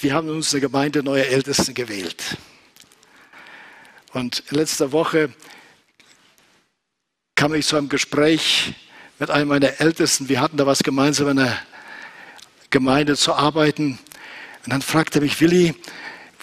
Wir 0.00 0.14
haben 0.14 0.28
in 0.28 0.36
unserer 0.36 0.60
Gemeinde 0.60 1.02
neue 1.02 1.26
Ältesten 1.26 1.74
gewählt. 1.74 2.36
Und 4.12 4.44
letzte 4.50 4.92
Woche 4.92 5.34
kam 7.34 7.54
ich 7.54 7.66
zu 7.66 7.76
einem 7.76 7.88
Gespräch 7.88 8.74
mit 9.18 9.30
einem 9.30 9.48
meiner 9.48 9.80
Ältesten. 9.80 10.28
Wir 10.28 10.40
hatten 10.40 10.58
da 10.58 10.66
was 10.66 10.84
gemeinsam 10.84 11.30
in 11.30 11.38
der 11.38 11.58
Gemeinde 12.70 13.16
zu 13.16 13.34
arbeiten. 13.34 13.98
Und 14.64 14.72
dann 14.72 14.82
fragte 14.82 15.20
mich, 15.20 15.40
Willi, 15.40 15.74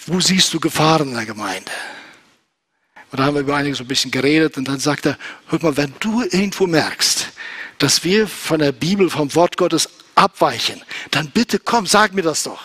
wo 0.06 0.20
siehst 0.20 0.52
du 0.52 0.60
Gefahren 0.60 1.08
in 1.08 1.14
der 1.14 1.24
Gemeinde? 1.24 1.72
Und 3.12 3.18
da 3.18 3.24
haben 3.24 3.34
wir 3.34 3.42
über 3.42 3.56
einiges 3.56 3.78
ein 3.80 3.86
bisschen 3.86 4.10
geredet 4.10 4.56
und 4.56 4.66
dann 4.66 4.80
sagt 4.80 5.04
er, 5.04 5.18
hör 5.48 5.62
mal, 5.62 5.76
wenn 5.76 5.92
du 6.00 6.22
irgendwo 6.22 6.66
merkst, 6.66 7.28
dass 7.76 8.04
wir 8.04 8.26
von 8.26 8.58
der 8.58 8.72
Bibel, 8.72 9.10
vom 9.10 9.34
Wort 9.34 9.58
Gottes 9.58 9.90
abweichen, 10.14 10.80
dann 11.10 11.30
bitte 11.30 11.58
komm, 11.58 11.86
sag 11.86 12.14
mir 12.14 12.22
das 12.22 12.44
doch. 12.44 12.64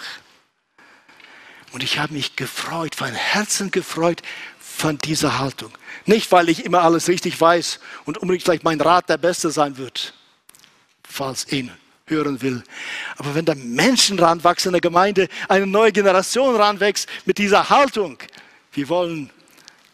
Und 1.73 1.83
ich 1.83 1.99
habe 1.99 2.13
mich 2.13 2.37
gefreut, 2.37 2.95
von 2.95 3.13
Herzen 3.13 3.71
gefreut 3.71 4.21
von 4.57 4.97
dieser 4.99 5.37
Haltung. 5.37 5.71
Nicht, 6.05 6.31
weil 6.31 6.47
ich 6.47 6.63
immer 6.63 6.81
alles 6.81 7.09
richtig 7.09 7.39
weiß 7.39 7.81
und 8.05 8.17
unbedingt 8.17 8.45
gleich 8.45 8.63
mein 8.63 8.79
Rat 8.79 9.09
der 9.09 9.17
Beste 9.17 9.51
sein 9.51 9.77
wird, 9.77 10.13
falls 11.03 11.51
ihn 11.51 11.71
hören 12.05 12.41
will. 12.41 12.63
Aber 13.17 13.35
wenn 13.35 13.43
da 13.43 13.53
Menschen 13.53 14.17
ranwachsen 14.17 14.69
in 14.69 14.73
der 14.73 14.81
Gemeinde, 14.81 15.27
eine 15.49 15.67
neue 15.67 15.91
Generation 15.91 16.55
ranwächst 16.55 17.09
mit 17.25 17.37
dieser 17.37 17.69
Haltung, 17.69 18.17
wir 18.71 18.87
wollen 18.87 19.29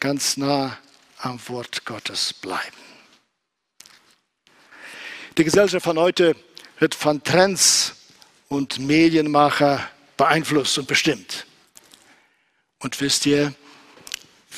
ganz 0.04 0.36
nah 0.36 0.76
am 1.16 1.40
Wort 1.48 1.86
Gottes 1.86 2.34
bleiben. 2.34 2.76
Die 5.38 5.44
Gesellschaft 5.44 5.82
von 5.82 5.98
heute 5.98 6.36
wird 6.78 6.94
von 6.94 7.24
Trends 7.24 7.94
und 8.48 8.78
Medienmacher 8.78 9.80
beeinflusst 10.18 10.76
und 10.76 10.88
bestimmt. 10.88 11.46
Und 12.80 13.00
wisst 13.00 13.24
ihr, 13.24 13.54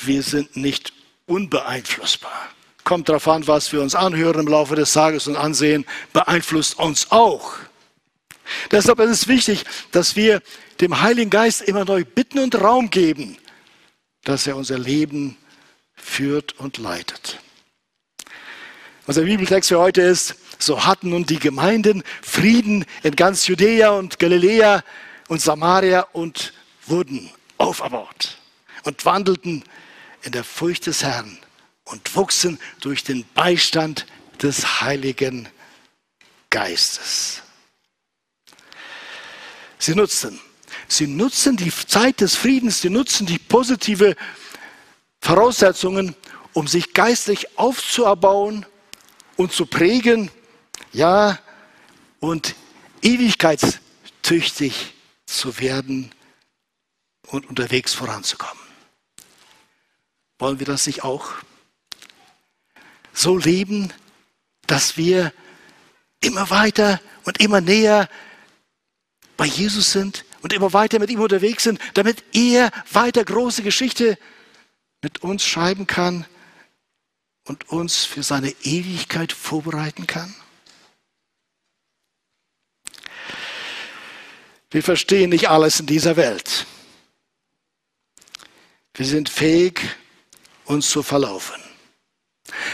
wir 0.03 0.21
sind 0.21 0.57
nicht 0.57 0.91
unbeeinflussbar. 1.27 2.49
Kommt 2.83 3.07
darauf 3.07 3.29
an, 3.29 3.47
was 3.47 3.71
wir 3.71 3.81
uns 3.81 3.95
anhören 3.95 4.41
im 4.41 4.47
Laufe 4.49 4.75
des 4.75 4.91
Tages 4.91 5.27
und 5.27 5.37
ansehen, 5.37 5.85
beeinflusst 6.11 6.77
uns 6.77 7.09
auch. 7.09 7.53
Deshalb 8.71 8.99
ist 8.99 9.11
es 9.11 9.27
wichtig, 9.29 9.63
dass 9.91 10.17
wir 10.17 10.41
dem 10.81 10.99
Heiligen 11.01 11.29
Geist 11.29 11.61
immer 11.61 11.85
neu 11.85 12.03
bitten 12.03 12.39
und 12.39 12.53
Raum 12.59 12.89
geben, 12.89 13.37
dass 14.27 14.45
er 14.45 14.57
unser 14.57 14.77
Leben 14.77 15.37
führt 15.93 16.59
und 16.59 16.77
leitet. 16.77 17.39
Unser 19.05 19.21
Bibeltext 19.21 19.69
für 19.69 19.79
heute 19.79 20.01
ist, 20.01 20.35
so 20.59 20.85
hatten 20.85 21.11
nun 21.11 21.25
die 21.25 21.39
Gemeinden 21.39 22.03
Frieden 22.21 22.83
in 23.03 23.15
ganz 23.15 23.47
Judäa 23.47 23.91
und 23.91 24.19
Galiläa 24.19 24.83
und 25.29 25.41
Samaria 25.41 26.01
und 26.11 26.51
wurden 26.87 27.31
auferbaut 27.57 28.37
und 28.83 29.05
wandelten 29.05 29.63
in 30.23 30.33
der 30.33 30.43
Furcht 30.43 30.87
des 30.87 31.03
Herrn 31.03 31.37
und 31.85 32.13
wuchsen 32.13 32.59
durch 32.81 33.05
den 33.05 33.23
Beistand 33.33 34.05
des 34.41 34.81
Heiligen 34.81 35.47
Geistes. 36.49 37.43
Sie 39.79 39.95
nutzten 39.95 40.37
Sie 40.87 41.07
nutzen 41.07 41.57
die 41.57 41.71
Zeit 41.71 42.21
des 42.21 42.35
Friedens, 42.35 42.81
sie 42.81 42.89
nutzen 42.89 43.25
die 43.25 43.39
positive 43.39 44.15
Voraussetzungen, 45.21 46.15
um 46.53 46.67
sich 46.67 46.93
geistlich 46.93 47.57
aufzuerbauen 47.57 48.65
und 49.35 49.51
zu 49.51 49.65
prägen, 49.65 50.31
ja, 50.93 51.39
und 52.19 52.55
ewigkeitstüchtig 53.01 54.93
zu 55.25 55.59
werden 55.59 56.11
und 57.27 57.47
unterwegs 57.47 57.93
voranzukommen. 57.93 58.63
Wollen 60.39 60.59
wir 60.59 60.65
das 60.65 60.87
nicht 60.87 61.03
auch? 61.03 61.31
So 63.13 63.37
leben, 63.37 63.91
dass 64.67 64.97
wir 64.97 65.33
immer 66.21 66.49
weiter 66.49 67.01
und 67.23 67.39
immer 67.39 67.61
näher 67.61 68.09
bei 69.35 69.45
Jesus 69.45 69.91
sind, 69.91 70.25
und 70.41 70.53
immer 70.53 70.73
weiter 70.73 70.99
mit 70.99 71.09
ihm 71.09 71.19
unterwegs 71.19 71.63
sind, 71.63 71.79
damit 71.93 72.23
er 72.33 72.71
weiter 72.91 73.23
große 73.23 73.63
Geschichte 73.63 74.17
mit 75.01 75.23
uns 75.23 75.43
schreiben 75.43 75.87
kann 75.87 76.25
und 77.45 77.69
uns 77.69 78.05
für 78.05 78.23
seine 78.23 78.53
Ewigkeit 78.63 79.31
vorbereiten 79.31 80.07
kann? 80.07 80.33
Wir 84.69 84.83
verstehen 84.83 85.29
nicht 85.29 85.49
alles 85.49 85.79
in 85.79 85.85
dieser 85.85 86.17
Welt. 86.17 86.65
Wir 88.93 89.05
sind 89.05 89.29
fähig, 89.29 89.81
uns 90.65 90.89
zu 90.89 91.03
verlaufen. 91.03 91.55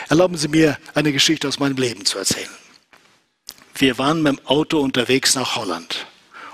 Erlauben 0.09 0.37
Sie 0.37 0.47
mir, 0.47 0.77
eine 0.93 1.11
Geschichte 1.11 1.47
aus 1.47 1.59
meinem 1.59 1.77
Leben 1.77 2.05
zu 2.05 2.17
erzählen. 2.17 2.49
Wir 3.75 3.97
waren 3.97 4.21
mit 4.21 4.37
dem 4.37 4.47
Auto 4.47 4.79
unterwegs 4.79 5.35
nach 5.35 5.55
Holland 5.55 6.07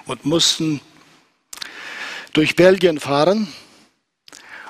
und 0.06 0.26
mussten 0.26 0.82
durch 2.34 2.56
Belgien 2.56 3.00
fahren 3.00 3.48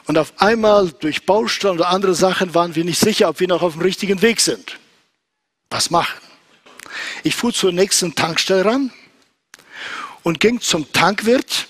und 0.06 0.18
auf 0.18 0.34
einmal 0.38 0.92
durch 0.92 1.26
Baustellen 1.26 1.76
oder 1.76 1.90
andere 1.90 2.16
Sachen 2.16 2.56
waren 2.56 2.76
wir 2.76 2.84
nicht 2.84 3.00
sicher, 3.00 3.30
ob 3.30 3.40
wir 3.40 3.48
noch 3.48 3.62
auf 3.62 3.74
dem 3.74 3.82
richtigen 3.82 4.22
Weg 4.22 4.40
sind. 4.40 4.80
Was 5.70 5.90
machen? 5.92 6.20
Ich 7.24 7.36
fuhr 7.36 7.54
zur 7.54 7.72
nächsten 7.72 8.16
Tankstelle 8.16 8.66
ran 8.66 8.92
und 10.24 10.40
ging 10.40 10.60
zum 10.62 10.92
Tankwirt 10.92 11.68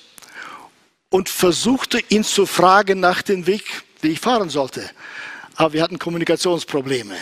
und 1.09 1.27
versuchte 1.27 1.99
ihn 2.09 2.23
zu 2.23 2.45
fragen 2.45 2.99
nach 2.99 3.21
dem 3.21 3.45
Weg, 3.47 3.83
wie 4.01 4.09
ich 4.09 4.19
fahren 4.19 4.49
sollte. 4.49 4.89
Aber 5.55 5.73
wir 5.73 5.83
hatten 5.83 5.99
Kommunikationsprobleme. 5.99 7.17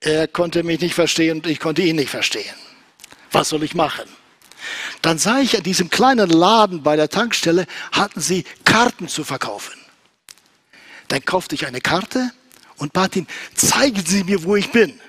Er 0.00 0.26
konnte 0.26 0.62
mich 0.62 0.80
nicht 0.80 0.94
verstehen 0.94 1.38
und 1.38 1.46
ich 1.46 1.60
konnte 1.60 1.82
ihn 1.82 1.96
nicht 1.96 2.10
verstehen. 2.10 2.54
Was 3.30 3.50
soll 3.50 3.62
ich 3.62 3.74
machen? 3.74 4.08
Dann 5.02 5.18
sah 5.18 5.40
ich 5.40 5.56
an 5.56 5.62
diesem 5.62 5.90
kleinen 5.90 6.30
Laden 6.30 6.82
bei 6.82 6.96
der 6.96 7.08
Tankstelle, 7.08 7.66
hatten 7.92 8.20
sie 8.20 8.44
Karten 8.64 9.08
zu 9.08 9.24
verkaufen. 9.24 9.74
Dann 11.08 11.24
kaufte 11.24 11.54
ich 11.54 11.66
eine 11.66 11.80
Karte 11.80 12.30
und 12.76 12.92
bat 12.92 13.16
ihn, 13.16 13.26
zeigen 13.54 14.04
Sie 14.06 14.24
mir, 14.24 14.44
wo 14.44 14.56
ich 14.56 14.70
bin. 14.70 15.00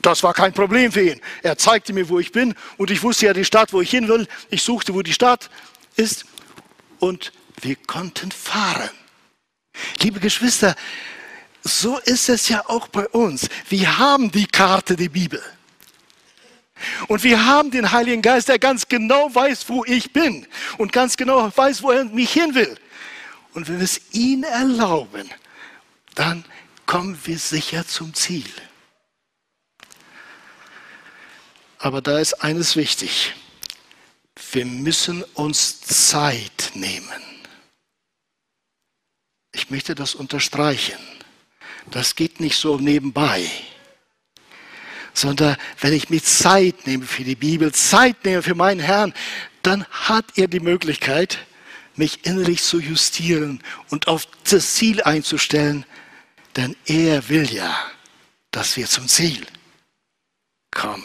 Das 0.00 0.22
war 0.22 0.34
kein 0.34 0.52
Problem 0.52 0.90
für 0.90 1.02
ihn. 1.02 1.20
Er 1.42 1.56
zeigte 1.56 1.92
mir, 1.92 2.08
wo 2.08 2.18
ich 2.18 2.32
bin 2.32 2.54
und 2.76 2.90
ich 2.90 3.02
wusste 3.02 3.26
ja 3.26 3.32
die 3.32 3.44
Stadt, 3.44 3.72
wo 3.72 3.80
ich 3.80 3.90
hin 3.90 4.08
will. 4.08 4.26
Ich 4.50 4.62
suchte, 4.62 4.94
wo 4.94 5.02
die 5.02 5.12
Stadt 5.12 5.50
ist 5.96 6.24
und 6.98 7.32
wir 7.60 7.76
konnten 7.76 8.32
fahren. 8.32 8.90
Liebe 10.00 10.20
Geschwister, 10.20 10.74
so 11.62 11.98
ist 11.98 12.28
es 12.28 12.48
ja 12.48 12.64
auch 12.68 12.88
bei 12.88 13.06
uns. 13.08 13.48
Wir 13.68 13.98
haben 13.98 14.32
die 14.32 14.46
Karte, 14.46 14.96
die 14.96 15.08
Bibel. 15.08 15.42
Und 17.08 17.22
wir 17.22 17.44
haben 17.46 17.70
den 17.70 17.92
Heiligen 17.92 18.22
Geist, 18.22 18.48
der 18.48 18.58
ganz 18.58 18.88
genau 18.88 19.34
weiß, 19.34 19.68
wo 19.68 19.84
ich 19.84 20.12
bin 20.12 20.46
und 20.78 20.92
ganz 20.92 21.16
genau 21.16 21.50
weiß, 21.54 21.82
wo 21.82 21.90
er 21.90 22.04
mich 22.04 22.32
hin 22.32 22.54
will. 22.54 22.76
Und 23.54 23.68
wenn 23.68 23.78
wir 23.78 23.84
es 23.84 24.00
ihm 24.12 24.44
erlauben, 24.44 25.28
dann 26.14 26.44
kommen 26.86 27.18
wir 27.24 27.38
sicher 27.38 27.86
zum 27.86 28.14
Ziel. 28.14 28.50
Aber 31.78 32.00
da 32.00 32.18
ist 32.18 32.34
eines 32.34 32.76
wichtig. 32.76 33.34
Wir 34.52 34.66
müssen 34.66 35.24
uns 35.34 35.80
Zeit 35.80 36.72
nehmen. 36.74 37.22
Ich 39.52 39.70
möchte 39.70 39.94
das 39.94 40.14
unterstreichen. 40.14 40.98
Das 41.90 42.14
geht 42.14 42.40
nicht 42.40 42.56
so 42.56 42.78
nebenbei, 42.78 43.50
sondern 45.14 45.56
wenn 45.80 45.92
ich 45.92 46.10
mir 46.10 46.22
Zeit 46.22 46.86
nehme 46.86 47.04
für 47.04 47.24
die 47.24 47.36
Bibel, 47.36 47.72
Zeit 47.72 48.24
nehme 48.24 48.42
für 48.42 48.54
meinen 48.54 48.80
Herrn, 48.80 49.14
dann 49.62 49.84
hat 49.86 50.24
er 50.36 50.48
die 50.48 50.60
Möglichkeit, 50.60 51.38
mich 51.96 52.24
innerlich 52.24 52.62
zu 52.62 52.80
justieren 52.80 53.62
und 53.90 54.08
auf 54.08 54.26
das 54.48 54.74
Ziel 54.74 55.02
einzustellen, 55.02 55.84
denn 56.56 56.76
er 56.86 57.28
will 57.28 57.52
ja, 57.52 57.76
dass 58.50 58.76
wir 58.76 58.86
zum 58.86 59.08
Ziel 59.08 59.46
kommen. 60.70 61.04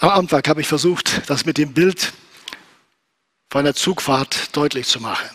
Am 0.00 0.10
Anfang 0.10 0.42
habe 0.46 0.60
ich 0.60 0.68
versucht, 0.68 1.28
das 1.28 1.44
mit 1.44 1.58
dem 1.58 1.74
Bild 1.74 2.12
von 3.50 3.60
einer 3.60 3.74
Zugfahrt 3.74 4.56
deutlich 4.56 4.86
zu 4.86 5.00
machen. 5.00 5.28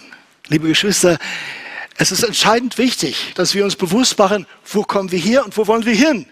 Liebe 0.47 0.69
Geschwister, 0.69 1.19
es 1.95 2.12
ist 2.12 2.23
entscheidend 2.23 2.77
wichtig, 2.77 3.34
dass 3.36 3.53
wir 3.53 3.63
uns 3.63 3.75
bewusst 3.75 4.17
machen, 4.17 4.47
wo 4.65 4.84
kommen 4.84 5.12
wir 5.12 5.19
her 5.19 5.45
und 5.45 5.56
wo 5.58 5.67
wollen 5.67 5.86
wir 5.86 5.95
hin. 5.95 6.25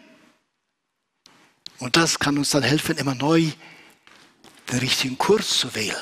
Und 1.79 1.97
das 1.97 2.19
kann 2.19 2.37
uns 2.37 2.51
dann 2.51 2.63
helfen, 2.63 2.97
immer 2.97 3.15
neu 3.15 3.51
den 4.71 4.79
richtigen 4.79 5.17
Kurs 5.17 5.59
zu 5.59 5.73
wählen, 5.75 5.95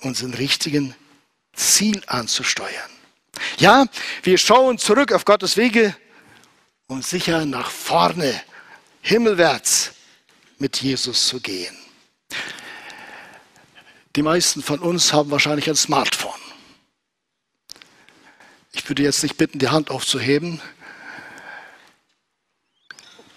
unseren 0.00 0.34
richtigen 0.34 0.94
Ziel 1.52 2.02
anzusteuern. 2.06 2.90
Ja, 3.58 3.86
wir 4.22 4.38
schauen 4.38 4.78
zurück 4.78 5.12
auf 5.12 5.24
Gottes 5.24 5.56
Wege 5.56 5.96
und 6.86 7.04
sicher 7.04 7.44
nach 7.44 7.70
vorne, 7.70 8.40
himmelwärts 9.00 9.92
mit 10.58 10.80
Jesus 10.80 11.26
zu 11.26 11.40
gehen. 11.40 11.76
Die 14.14 14.22
meisten 14.22 14.62
von 14.62 14.78
uns 14.78 15.12
haben 15.12 15.30
wahrscheinlich 15.30 15.68
ein 15.68 15.76
Smartphone. 15.76 16.31
Würde 18.92 19.04
jetzt 19.04 19.22
nicht 19.22 19.38
bitten, 19.38 19.58
die 19.58 19.70
Hand 19.70 19.90
aufzuheben. 19.90 20.60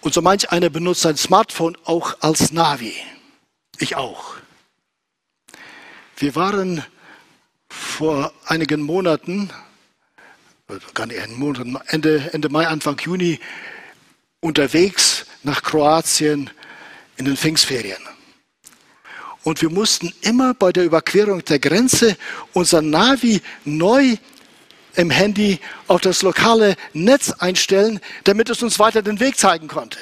Und 0.02 0.14
so 0.14 0.22
manch 0.22 0.52
einer 0.52 0.70
benutzt 0.70 1.04
sein 1.04 1.16
Smartphone 1.16 1.78
auch 1.86 2.18
als 2.20 2.52
Navi. 2.52 2.94
Ich 3.80 3.96
auch. 3.96 4.36
Wir 6.18 6.36
waren 6.36 6.84
vor 7.70 8.34
einigen 8.44 8.82
Monaten, 8.82 9.50
gar 10.94 11.06
nicht 11.06 11.26
Monaten, 11.30 11.78
Ende, 11.88 12.32
Ende 12.34 12.50
Mai, 12.50 12.68
Anfang 12.68 13.00
Juni, 13.00 13.40
unterwegs 14.42 15.26
nach 15.44 15.64
Kroatien 15.64 16.50
in 17.16 17.24
den 17.24 17.38
Pfingstferien. 17.38 18.04
Und 19.44 19.62
wir 19.62 19.70
mussten 19.70 20.14
immer 20.20 20.54
bei 20.54 20.74
der 20.74 20.84
Überquerung 20.84 21.46
der 21.46 21.60
Grenze 21.60 22.18
unser 22.52 22.82
Navi 22.82 23.42
neu 23.64 24.18
im 24.98 25.10
Handy 25.10 25.60
auf 25.88 26.02
das 26.02 26.22
lokale 26.22 26.76
Netz 26.94 27.32
einstellen, 27.32 28.00
damit 28.24 28.50
es 28.50 28.62
uns 28.62 28.80
weiter 28.80 29.02
den 29.02 29.20
Weg 29.20 29.38
zeigen 29.38 29.68
konnte. 29.68 30.00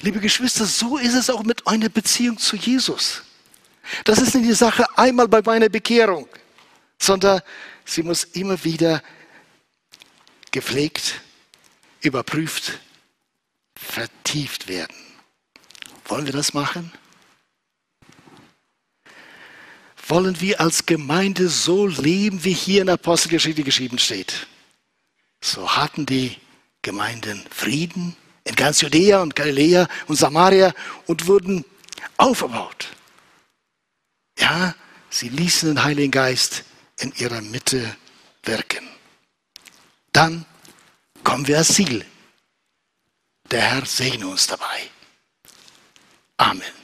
Liebe 0.00 0.20
Geschwister, 0.20 0.66
so 0.66 0.98
ist 0.98 1.14
es 1.14 1.30
auch 1.30 1.42
mit 1.42 1.66
einer 1.66 1.88
Beziehung 1.88 2.38
zu 2.38 2.56
Jesus. 2.56 3.22
Das 4.04 4.18
ist 4.18 4.34
nicht 4.34 4.48
die 4.48 4.54
Sache 4.54 4.86
einmal 4.96 5.28
bei 5.28 5.42
meiner 5.42 5.68
Bekehrung, 5.68 6.28
sondern 7.00 7.40
sie 7.84 8.02
muss 8.02 8.24
immer 8.24 8.62
wieder 8.64 9.02
gepflegt, 10.50 11.20
überprüft, 12.00 12.80
vertieft 13.74 14.68
werden. 14.68 14.96
Wollen 16.06 16.26
wir 16.26 16.32
das 16.32 16.54
machen? 16.54 16.92
Wollen 20.12 20.38
wir 20.42 20.60
als 20.60 20.84
Gemeinde 20.84 21.48
so 21.48 21.86
leben, 21.86 22.44
wie 22.44 22.52
hier 22.52 22.82
in 22.82 22.90
Apostelgeschichte 22.90 23.62
geschrieben 23.62 23.98
steht? 23.98 24.46
So 25.42 25.74
hatten 25.74 26.04
die 26.04 26.36
Gemeinden 26.82 27.42
Frieden 27.50 28.14
in 28.44 28.54
ganz 28.54 28.82
Judäa 28.82 29.22
und 29.22 29.34
Galiläa 29.34 29.88
und 30.08 30.16
Samaria 30.16 30.74
und 31.06 31.28
wurden 31.28 31.64
aufgebaut. 32.18 32.88
Ja, 34.38 34.74
sie 35.08 35.30
ließen 35.30 35.70
den 35.70 35.82
Heiligen 35.82 36.10
Geist 36.10 36.64
in 37.00 37.14
ihrer 37.16 37.40
Mitte 37.40 37.96
wirken. 38.42 38.86
Dann 40.12 40.44
kommen 41.24 41.46
wir 41.46 41.56
als 41.56 41.72
Ziel. 41.72 42.04
Der 43.50 43.62
Herr 43.62 43.86
segne 43.86 44.28
uns 44.28 44.46
dabei. 44.46 44.90
Amen. 46.36 46.81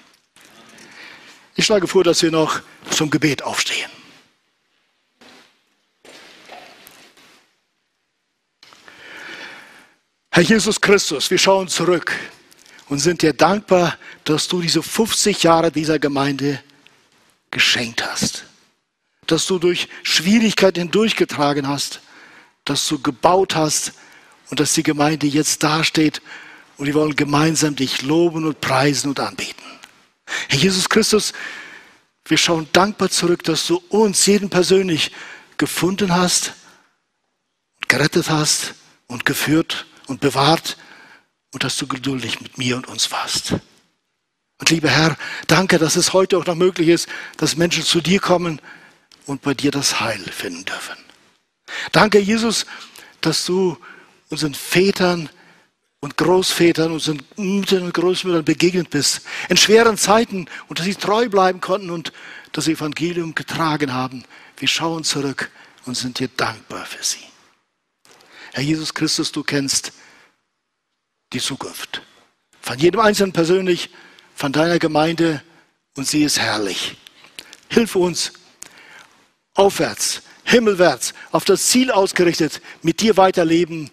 Ich 1.59 1.67
schlage 1.67 1.89
vor, 1.89 2.05
dass 2.05 2.23
wir 2.23 2.31
noch 2.31 2.61
zum 2.89 3.11
Gebet 3.11 3.43
aufstehen. 3.43 3.91
Herr 10.31 10.45
Jesus 10.45 10.81
Christus, 10.81 11.29
wir 11.33 11.39
schauen 11.39 11.67
zurück 11.67 12.15
und 12.89 13.01
sind 13.01 13.23
dir 13.23 13.33
dankbar, 13.33 13.99
dass 14.23 14.47
du 14.47 14.61
diese 14.61 14.85
50 14.85 15.43
Jahre 15.43 15.73
dieser 15.73 15.99
Gemeinde 15.99 16.63
geschenkt 17.51 18.07
hast. 18.07 18.45
Dass 19.27 19.45
du 19.47 19.59
durch 19.59 19.89
Schwierigkeiten 20.05 20.79
hindurchgetragen 20.79 21.67
hast, 21.67 22.03
dass 22.67 22.87
du 22.87 23.01
gebaut 23.03 23.57
hast 23.57 23.95
und 24.51 24.61
dass 24.61 24.75
die 24.75 24.85
Gemeinde 24.85 25.27
jetzt 25.27 25.65
dasteht 25.65 26.23
und 26.77 26.87
wir 26.87 26.95
wollen 26.95 27.17
gemeinsam 27.17 27.75
dich 27.75 28.03
loben 28.03 28.45
und 28.45 28.61
preisen 28.61 29.09
und 29.09 29.19
anbeten. 29.19 29.68
Herr 30.49 30.59
Jesus 30.59 30.89
Christus, 30.89 31.33
wir 32.25 32.37
schauen 32.37 32.69
dankbar 32.73 33.11
zurück, 33.11 33.43
dass 33.45 33.67
du 33.67 33.83
uns 33.89 34.27
jeden 34.27 34.51
persönlich 34.51 35.13
gefunden 35.57 36.15
hast, 36.15 36.53
gerettet 37.89 38.31
hast 38.31 38.75
und 39.07 39.25
geführt 39.25 39.87
und 40.07 40.21
bewahrt 40.21 40.77
und 41.53 41.65
dass 41.65 41.77
du 41.79 41.87
geduldig 41.87 42.41
mit 42.41 42.59
mir 42.59 42.77
und 42.77 42.87
uns 42.87 43.11
warst. 43.11 43.55
Und 44.61 44.71
lieber 44.71 44.91
Herr, 44.91 45.17
danke, 45.47 45.79
dass 45.79 45.97
es 45.97 46.13
heute 46.13 46.37
auch 46.37 46.47
noch 46.47 46.55
möglich 46.55 46.89
ist, 46.89 47.09
dass 47.37 47.57
Menschen 47.57 47.85
zu 47.85 48.01
dir 48.01 48.21
kommen 48.21 48.61
und 49.27 49.43
bei 49.43 49.55
dir 49.55 49.71
das 49.71 50.01
Heil 50.01 50.21
finden 50.21 50.65
dürfen. 50.65 50.97
Danke, 51.93 52.19
Jesus, 52.19 52.67
dass 53.21 53.45
du 53.45 53.79
unseren 54.31 54.55
Vätern 54.55 55.31
und 56.01 56.17
Großvätern, 56.17 56.93
unseren 56.93 57.23
Müttern 57.37 57.85
und 57.85 57.95
Großmüttern 57.95 58.45
begegnet 58.45 58.91
bist. 58.91 59.23
In 59.49 59.57
schweren 59.57 59.97
Zeiten 59.97 60.47
und 60.69 60.79
dass 60.79 60.87
sie 60.87 60.95
treu 60.95 61.29
bleiben 61.29 61.61
konnten 61.61 61.91
und 61.91 62.13
das 62.53 62.69
Evangelium 62.69 63.35
getragen 63.35 63.93
haben. 63.93 64.25
Wir 64.57 64.69
schauen 64.69 65.05
zurück 65.05 65.51
und 65.87 65.97
sind 65.97 66.19
dir 66.19 66.29
dankbar 66.29 66.87
für 66.87 67.03
sie. 67.03 67.25
Herr 68.53 68.63
Jesus 68.63 68.95
Christus, 68.95 69.33
du 69.33 69.43
kennst 69.43 69.93
die 71.33 71.41
Zukunft. 71.41 72.03
Von 72.61 72.79
jedem 72.79 73.01
Einzelnen 73.01 73.33
persönlich, 73.33 73.91
von 74.35 74.53
deiner 74.53 74.79
Gemeinde 74.79 75.43
und 75.97 76.07
sie 76.07 76.23
ist 76.23 76.39
herrlich. 76.39 76.97
Hilf 77.69 77.97
uns 77.97 78.33
aufwärts, 79.55 80.23
himmelwärts, 80.45 81.13
auf 81.33 81.45
das 81.45 81.67
Ziel 81.67 81.91
ausgerichtet, 81.91 82.63
mit 82.83 83.01
dir 83.01 83.17
weiterleben 83.17 83.91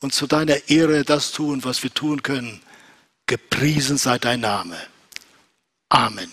und 0.00 0.12
zu 0.12 0.26
deiner 0.26 0.68
Ehre 0.68 1.04
das 1.04 1.32
tun, 1.32 1.64
was 1.64 1.82
wir 1.82 1.92
tun 1.92 2.22
können. 2.22 2.60
Gepriesen 3.26 3.98
sei 3.98 4.18
dein 4.18 4.40
Name. 4.40 4.76
Amen. 5.88 6.30